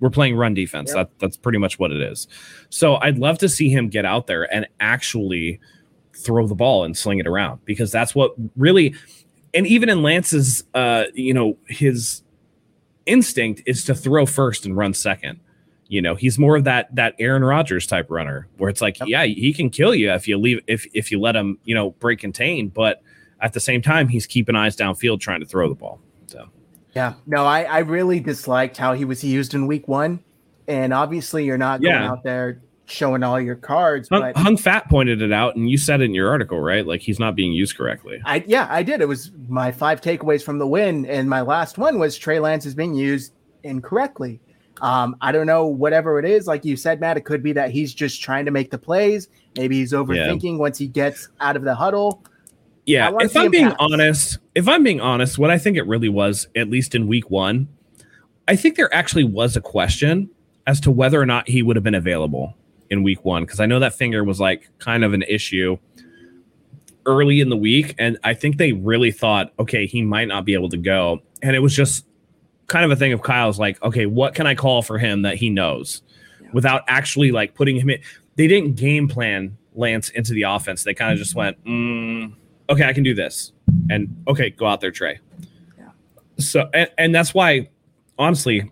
[0.00, 0.92] We're playing run defense.
[0.94, 0.96] Yep.
[0.96, 2.26] That that's pretty much what it is.
[2.70, 5.60] So I'd love to see him get out there and actually
[6.16, 8.94] throw the ball and sling it around because that's what really.
[9.54, 12.22] And even in Lance's, uh, you know, his
[13.06, 15.40] instinct is to throw first and run second.
[15.88, 19.08] You know, he's more of that that Aaron Rodgers type runner where it's like, yep.
[19.08, 21.90] yeah, he can kill you if you leave if if you let him, you know,
[21.90, 23.02] break contain, but
[23.42, 26.00] at the same time, he's keeping eyes downfield trying to throw the ball.
[26.26, 26.48] So,
[26.94, 30.22] yeah, no, I, I really disliked how he was used in week one.
[30.68, 34.08] And obviously, you're not going out there showing all your cards.
[34.08, 36.86] Hung, but Hung Fat pointed it out, and you said it in your article, right?
[36.86, 38.22] Like he's not being used correctly.
[38.24, 39.00] I yeah, I did.
[39.00, 42.64] It was my five takeaways from the win, and my last one was Trey Lance
[42.64, 43.32] is being used
[43.64, 44.40] incorrectly.
[44.80, 47.70] Um, I don't know, whatever it is, like you said, Matt, it could be that
[47.70, 49.28] he's just trying to make the plays.
[49.56, 50.58] Maybe he's overthinking yeah.
[50.58, 52.24] once he gets out of the huddle.
[52.86, 53.76] Yeah, if I'm being pass.
[53.78, 57.30] honest, if I'm being honest, what I think it really was, at least in week
[57.30, 57.68] one,
[58.48, 60.28] I think there actually was a question
[60.66, 62.56] as to whether or not he would have been available
[62.90, 65.78] in week one because I know that finger was like kind of an issue
[67.06, 70.54] early in the week, and I think they really thought, okay, he might not be
[70.54, 72.04] able to go, and it was just
[72.66, 75.36] kind of a thing of Kyle's like, okay, what can I call for him that
[75.36, 76.02] he knows,
[76.40, 76.48] yeah.
[76.52, 78.00] without actually like putting him in.
[78.36, 80.84] They didn't game plan Lance into the offense.
[80.84, 81.62] They kind of just went.
[81.64, 82.34] Mm,
[82.68, 83.52] okay, I can do this.
[83.90, 85.18] And okay, go out there, Trey.
[85.78, 85.90] Yeah.
[86.38, 87.70] So, and, and that's why,
[88.18, 88.70] honestly,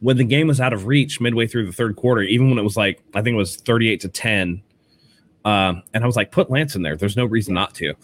[0.00, 2.62] when the game was out of reach midway through the third quarter, even when it
[2.62, 4.62] was like, I think it was 38 to 10,
[5.44, 6.96] um, and I was like, put Lance in there.
[6.96, 7.94] There's no reason not to.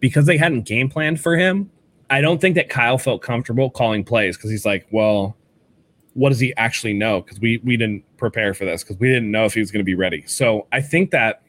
[0.00, 1.70] Because they hadn't game planned for him,
[2.10, 5.36] I don't think that Kyle felt comfortable calling plays because he's like, well,
[6.14, 7.20] what does he actually know?
[7.20, 9.80] Because we we didn't prepare for this because we didn't know if he was going
[9.80, 10.24] to be ready.
[10.26, 11.42] So I think that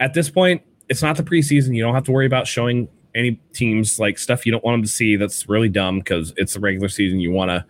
[0.00, 1.74] at this point, it's not the preseason.
[1.74, 4.82] You don't have to worry about showing any teams like stuff you don't want them
[4.82, 5.16] to see.
[5.16, 7.20] That's really dumb because it's the regular season.
[7.20, 7.64] You want to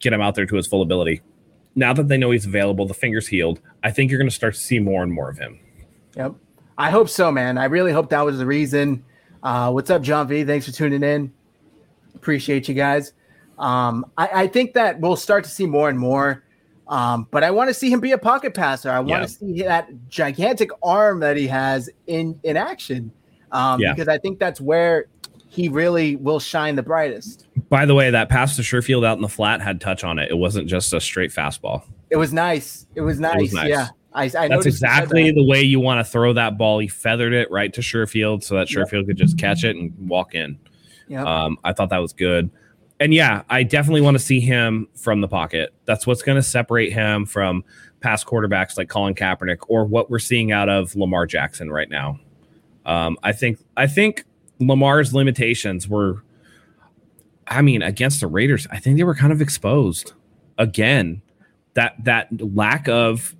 [0.00, 1.22] get him out there to his full ability.
[1.74, 3.60] Now that they know he's available, the finger's healed.
[3.82, 5.58] I think you're going to start to see more and more of him.
[6.16, 6.34] Yep.
[6.78, 7.58] I hope so, man.
[7.58, 9.04] I really hope that was the reason.
[9.42, 10.44] Uh, what's up, John V?
[10.44, 11.32] Thanks for tuning in.
[12.14, 13.12] Appreciate you guys.
[13.58, 16.44] Um, I, I think that we'll start to see more and more
[16.88, 18.90] um, but I want to see him be a pocket passer.
[18.90, 19.20] I want yeah.
[19.20, 23.12] to see that gigantic arm that he has in in action.
[23.52, 23.92] Um, yeah.
[23.92, 25.06] because I think that's where
[25.48, 27.46] he really will shine the brightest.
[27.68, 30.30] By the way, that pass to Sherfield out in the flat had touch on it.
[30.30, 31.84] It wasn't just a straight fastball.
[32.10, 32.86] It was nice.
[32.94, 33.36] It was nice.
[33.36, 33.68] It was nice.
[33.68, 33.88] Yeah.
[34.12, 35.34] I, I That's exactly that.
[35.34, 36.78] the way you want to throw that ball.
[36.78, 39.06] He feathered it right to Sherfield so that Sherfield yep.
[39.08, 40.58] could just catch it and walk in.
[41.08, 41.26] Yep.
[41.26, 42.50] Um, I thought that was good
[43.00, 45.74] and yeah, I definitely want to see him from the pocket.
[45.84, 47.64] That's what's going to separate him from
[48.00, 52.18] past quarterbacks like Colin Kaepernick or what we're seeing out of Lamar Jackson right now.
[52.86, 54.24] Um, I think I think
[54.60, 56.22] Lamar's limitations were,
[57.48, 60.12] I mean, against the Raiders, I think they were kind of exposed
[60.58, 61.22] again.
[61.74, 63.36] That that lack of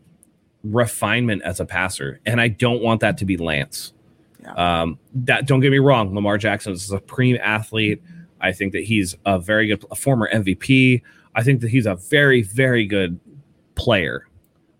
[0.62, 3.94] refinement as a passer, and I don't want that to be Lance.
[4.42, 4.82] Yeah.
[4.82, 8.02] Um, that don't get me wrong, Lamar Jackson is a supreme athlete.
[8.40, 11.02] I think that he's a very good a former MVP.
[11.34, 13.18] I think that he's a very very good
[13.74, 14.26] player.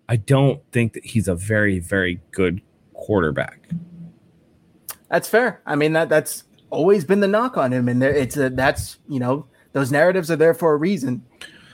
[0.09, 2.61] I don't think that he's a very very good
[2.93, 3.69] quarterback.
[5.09, 5.61] That's fair.
[5.65, 8.99] I mean that that's always been the knock on him, and there, it's a that's
[9.07, 11.23] you know those narratives are there for a reason.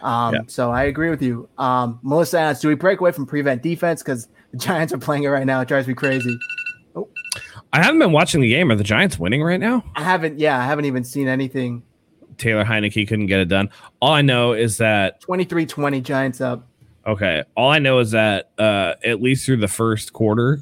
[0.01, 0.41] Um, yeah.
[0.47, 1.47] So I agree with you.
[1.57, 5.23] Um, Melissa asks, do we break away from prevent defense because the Giants are playing
[5.23, 5.61] it right now?
[5.61, 6.37] It drives me crazy.
[7.73, 8.71] I haven't been watching the game.
[8.71, 9.83] Are the Giants winning right now?
[9.95, 10.39] I haven't.
[10.39, 11.83] Yeah, I haven't even seen anything.
[12.37, 13.69] Taylor Heinicke couldn't get it done.
[13.99, 16.67] All I know is that 23-20 Giants up.
[17.05, 17.43] Okay.
[17.57, 20.59] All I know is that uh, at least through the first quarter,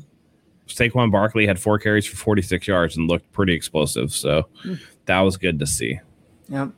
[0.68, 4.14] Saquon Barkley had four carries for 46 yards and looked pretty explosive.
[4.14, 4.47] So
[5.05, 5.99] that was good to see.
[6.49, 6.72] Yep.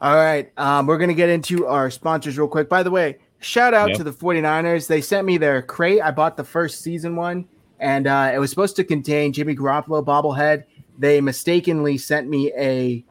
[0.00, 0.50] All right.
[0.56, 2.68] Um, we're going to get into our sponsors real quick.
[2.68, 3.98] By the way, shout out yep.
[3.98, 4.86] to the 49ers.
[4.86, 6.00] They sent me their crate.
[6.00, 7.46] I bought the first season one,
[7.84, 10.64] and uh, it was supposed to contain Jimmy Garoppolo bobblehead.
[10.98, 13.04] They mistakenly sent me a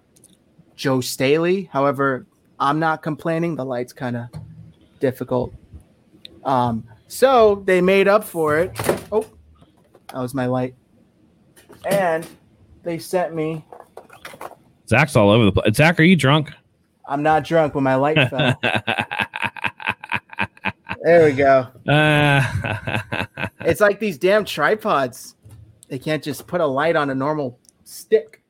[0.76, 1.70] Joe Staley.
[1.72, 2.26] However,
[2.60, 3.56] I'm not complaining.
[3.56, 4.30] The light's kind of
[5.00, 5.54] difficult.
[6.44, 8.72] Um, so they made up for it.
[9.12, 9.28] Oh,
[10.12, 10.74] that was my light.
[11.86, 12.26] And
[12.82, 13.64] they sent me.
[14.90, 15.76] Zach's all over the place.
[15.76, 16.52] Zach, are you drunk?
[17.08, 18.60] I'm not drunk, but my light fell.
[21.04, 21.68] There we go.
[21.88, 22.42] Uh,
[23.62, 25.36] it's like these damn tripods.
[25.90, 28.42] They can't just put a light on a normal stick.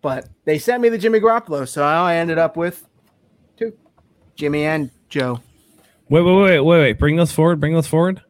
[0.00, 2.88] But they sent me the Jimmy Garoppolo, so I ended up with
[3.56, 3.76] two,
[4.36, 5.40] Jimmy and Joe.
[6.08, 6.98] Wait, wait, wait, wait, wait.
[6.98, 7.60] Bring those forward.
[7.60, 8.22] Bring those forward.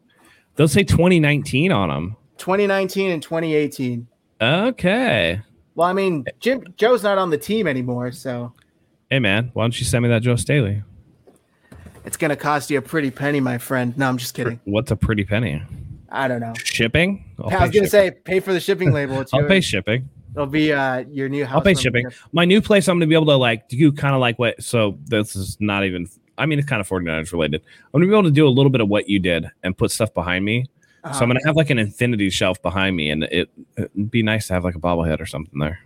[0.57, 2.17] They'll say 2019 on them.
[2.39, 4.09] 2019 and 2018.
[4.41, 5.41] Okay.
[5.77, 8.53] Well, I mean, Jim Joe's not on the team anymore, so.
[9.11, 10.83] Hey man, why don't you send me that Joe Staley?
[12.05, 13.97] It's gonna cost you a pretty penny, my friend.
[13.99, 14.61] No, I'm just kidding.
[14.65, 15.63] What's a pretty penny?
[16.11, 16.55] I don't know.
[16.65, 17.25] Shipping?
[17.39, 17.89] I'll I was gonna shipping.
[17.89, 19.21] say pay for the shipping label.
[19.21, 20.09] It's I'll pay shipping.
[20.35, 21.57] It'll be uh your new house.
[21.57, 22.07] I'll pay shipping.
[22.33, 24.63] My new place, I'm gonna be able to like do kind of like what.
[24.63, 26.09] So this is not even.
[26.37, 27.63] I mean, it's kind of 49ers related.
[27.93, 29.91] I'm gonna be able to do a little bit of what you did and put
[29.91, 30.67] stuff behind me
[31.05, 31.15] uh-huh.
[31.15, 34.49] So I'm gonna have like an infinity shelf behind me, and it, it'd be nice
[34.49, 35.81] to have like a bobblehead or something there.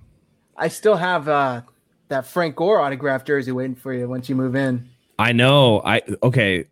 [0.56, 1.62] I still have uh,
[2.08, 4.88] that Frank Gore autographed jersey waiting for you once you move in.
[5.18, 5.82] I know.
[5.84, 6.66] I okay.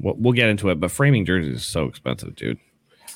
[0.00, 2.58] We'll, we'll get into it, but framing jerseys is so expensive, dude.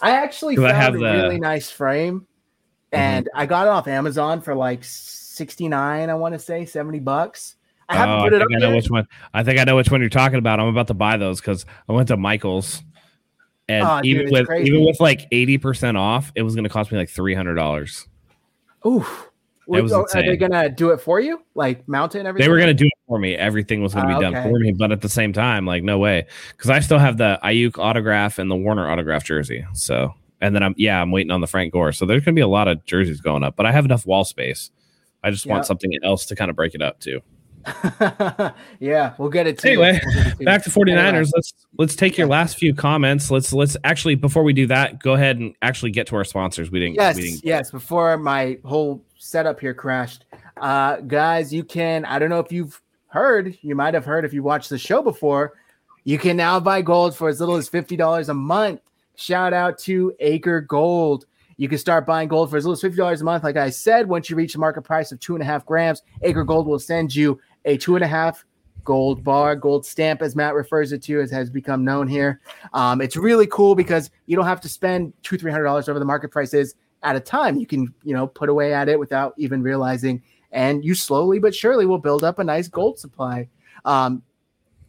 [0.00, 2.96] I actually found I have a the, really nice frame, mm-hmm.
[2.96, 3.38] and mm-hmm.
[3.38, 6.10] I got it off Amazon for like sixty nine.
[6.10, 7.56] I want to say seventy bucks.
[7.88, 8.48] I haven't oh, put it I up.
[8.54, 9.06] I know which one.
[9.32, 10.58] I think I know which one you're talking about.
[10.58, 12.82] I'm about to buy those because I went to Michael's
[13.68, 14.70] and oh, even dude, with crazy.
[14.70, 18.06] even with like 80% off, it was gonna cost me like $300.
[18.86, 19.30] Oof.
[19.66, 21.40] Was are they gonna do it for you?
[21.54, 22.44] Like mount it and everything?
[22.44, 23.34] They were gonna do it for me.
[23.34, 25.98] Everything was gonna be uh, done for me, but at the same time, like no
[25.98, 26.26] way.
[26.50, 29.64] Because I still have the Aiyuk autograph and the Warner autograph jersey.
[29.74, 31.92] So and then I'm yeah, I'm waiting on the Frank Gore.
[31.92, 34.24] So there's gonna be a lot of jerseys going up, but I have enough wall
[34.24, 34.70] space.
[35.22, 35.52] I just yep.
[35.52, 37.20] want something else to kind of break it up too.
[38.80, 40.00] yeah, we'll get it to anyway.
[40.02, 40.98] It to back to 49ers.
[40.98, 41.30] Anyway.
[41.34, 43.30] Let's let's take your last few comments.
[43.30, 46.70] Let's let's actually before we do that, go ahead and actually get to our sponsors.
[46.70, 50.24] We didn't Yes, we didn't yes, before my whole setup here crashed.
[50.56, 54.32] Uh guys, you can I don't know if you've heard, you might have heard if
[54.32, 55.54] you watched the show before,
[56.04, 58.80] you can now buy gold for as little as $50 a month.
[59.14, 61.26] Shout out to Acre Gold.
[61.62, 63.44] You can start buying gold for as little as $50 a month.
[63.44, 66.02] Like I said, once you reach the market price of two and a half grams,
[66.22, 68.44] Acre Gold will send you a two and a half
[68.82, 72.40] gold bar, gold stamp, as Matt refers it to, as has become known here.
[72.74, 76.00] Um, it's really cool because you don't have to spend two, three hundred dollars over
[76.00, 77.56] the market price is at a time.
[77.56, 81.54] You can, you know, put away at it without even realizing, and you slowly but
[81.54, 83.48] surely will build up a nice gold supply.
[83.84, 84.24] Um,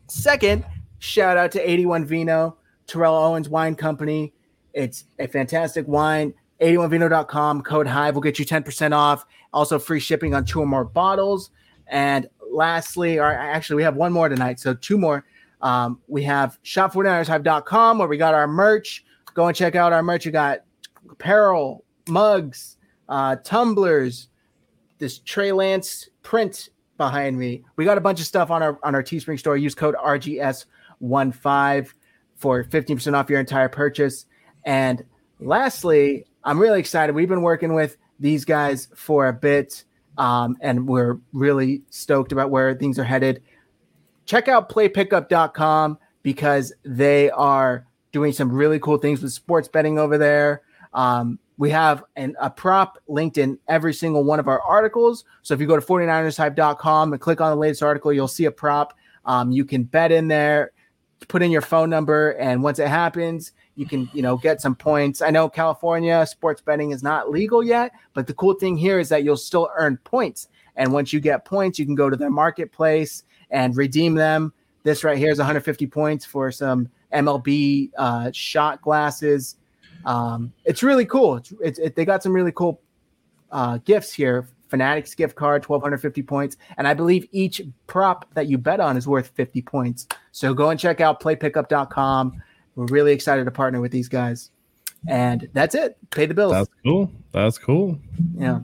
[0.07, 0.65] second,
[0.97, 2.57] shout out to 81 Vino,
[2.87, 4.33] Terrell Owens Wine Company.
[4.73, 6.33] It's a fantastic wine.
[6.63, 10.83] 81vino.com code hive will get you 10% off also free shipping on two or more
[10.83, 11.51] bottles
[11.87, 14.59] and lastly, or actually, we have one more tonight.
[14.59, 15.25] So two more.
[15.61, 19.05] Um, we have shop49ershive.com where we got our merch.
[19.33, 20.25] Go and check out our merch.
[20.25, 20.59] You got
[21.09, 22.77] apparel, mugs,
[23.09, 24.29] uh, tumblers,
[24.99, 27.63] this Trey Lance print behind me.
[27.75, 29.57] We got a bunch of stuff on our on our Teespring store.
[29.57, 31.91] Use code RGS15
[32.35, 34.25] for 15% off your entire purchase.
[34.65, 35.03] And
[35.39, 37.15] lastly, I'm really excited.
[37.15, 39.83] We've been working with these guys for a bit.
[40.17, 43.41] Um, and we're really stoked about where things are headed.
[44.25, 50.17] Check out playpickup.com because they are doing some really cool things with sports betting over
[50.17, 50.61] there.
[50.93, 55.25] Um, we have an, a prop linked in every single one of our articles.
[55.41, 58.51] So if you go to 49ershype.com and click on the latest article, you'll see a
[58.51, 58.95] prop.
[59.25, 60.71] Um, you can bet in there,
[61.27, 64.75] put in your phone number, and once it happens, You can, you know, get some
[64.75, 65.21] points.
[65.21, 69.09] I know California sports betting is not legal yet, but the cool thing here is
[69.09, 70.47] that you'll still earn points.
[70.75, 74.53] And once you get points, you can go to their marketplace and redeem them.
[74.83, 79.55] This right here is 150 points for some MLB uh, shot glasses.
[80.05, 81.37] Um, it's really cool.
[81.37, 82.81] It's, it's it, they got some really cool
[83.51, 84.47] uh, gifts here.
[84.67, 86.57] Fanatics gift card, 1,250 points.
[86.77, 90.07] And I believe each prop that you bet on is worth 50 points.
[90.31, 92.41] So go and check out playpickup.com.
[92.75, 94.51] We're really excited to partner with these guys.
[95.07, 95.97] And that's it.
[96.11, 96.53] Pay the bills.
[96.53, 97.11] That's cool.
[97.31, 97.99] That's cool.
[98.35, 98.61] Yeah.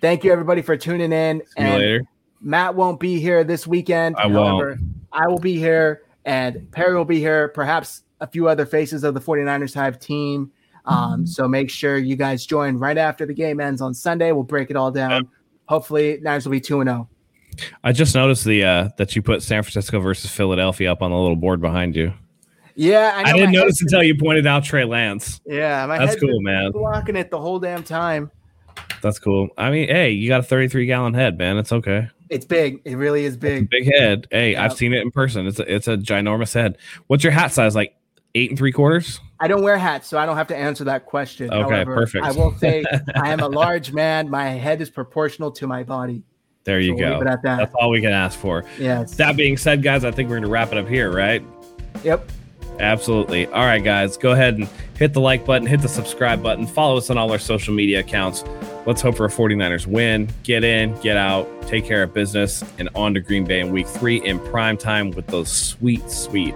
[0.00, 1.42] Thank you, everybody, for tuning in.
[1.56, 2.04] See you later.
[2.40, 4.16] Matt won't be here this weekend.
[4.16, 4.80] I However, won't.
[5.12, 7.48] I will be here, and Perry will be here.
[7.48, 10.52] Perhaps a few other faces of the 49ers Hive team.
[10.86, 14.32] Um, so make sure you guys join right after the game ends on Sunday.
[14.32, 15.28] We'll break it all down.
[15.66, 17.08] Hopefully, Niners will be 2 0.
[17.82, 21.16] I just noticed the uh, that you put San Francisco versus Philadelphia up on the
[21.16, 22.12] little board behind you.
[22.76, 25.40] Yeah, I, I, didn't notice until you pointed out Trey Lance.
[25.46, 26.72] Yeah, my That's cool, man.
[26.72, 28.30] Blocking it the whole damn time.
[29.00, 29.48] That's cool.
[29.56, 31.58] I mean, hey, you got a 33 gallon head, man.
[31.58, 32.08] It's okay.
[32.30, 32.80] It's big.
[32.84, 33.68] It really is big.
[33.70, 34.26] Big head.
[34.30, 34.64] Hey, Yeah.
[34.64, 35.46] I've seen it in person.
[35.46, 36.78] It's a, it's a ginormous head.
[37.06, 37.74] What's your hat size?
[37.76, 37.94] Like
[38.34, 39.20] eight and three quarters?
[39.40, 41.52] I don't wear hats, so I don't have to answer that question.
[41.52, 42.24] Okay, perfect.
[42.24, 42.82] I will say
[43.14, 44.28] I am a large man.
[44.30, 46.22] My head is proportional to my body.
[46.64, 47.10] There you So go.
[47.12, 47.58] leave it at that.
[47.58, 48.64] That's all we can ask for.
[48.78, 49.14] Yes.
[49.16, 51.44] That being said, guys, I think we're going to wrap it up here, right?
[52.02, 52.30] Yep.
[52.80, 53.46] Absolutely.
[53.46, 54.68] All right, guys, go ahead and
[54.98, 58.00] hit the like button, hit the subscribe button, follow us on all our social media
[58.00, 58.44] accounts.
[58.86, 60.28] Let's hope for a 49ers win.
[60.42, 63.86] Get in, get out, take care of business, and on to Green Bay in week
[63.86, 66.54] three in prime time with those sweet, sweet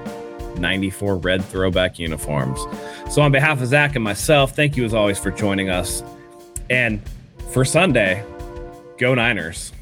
[0.57, 2.61] 94 red throwback uniforms.
[3.11, 6.03] So, on behalf of Zach and myself, thank you as always for joining us.
[6.69, 7.01] And
[7.53, 8.23] for Sunday,
[8.99, 9.73] go Niners.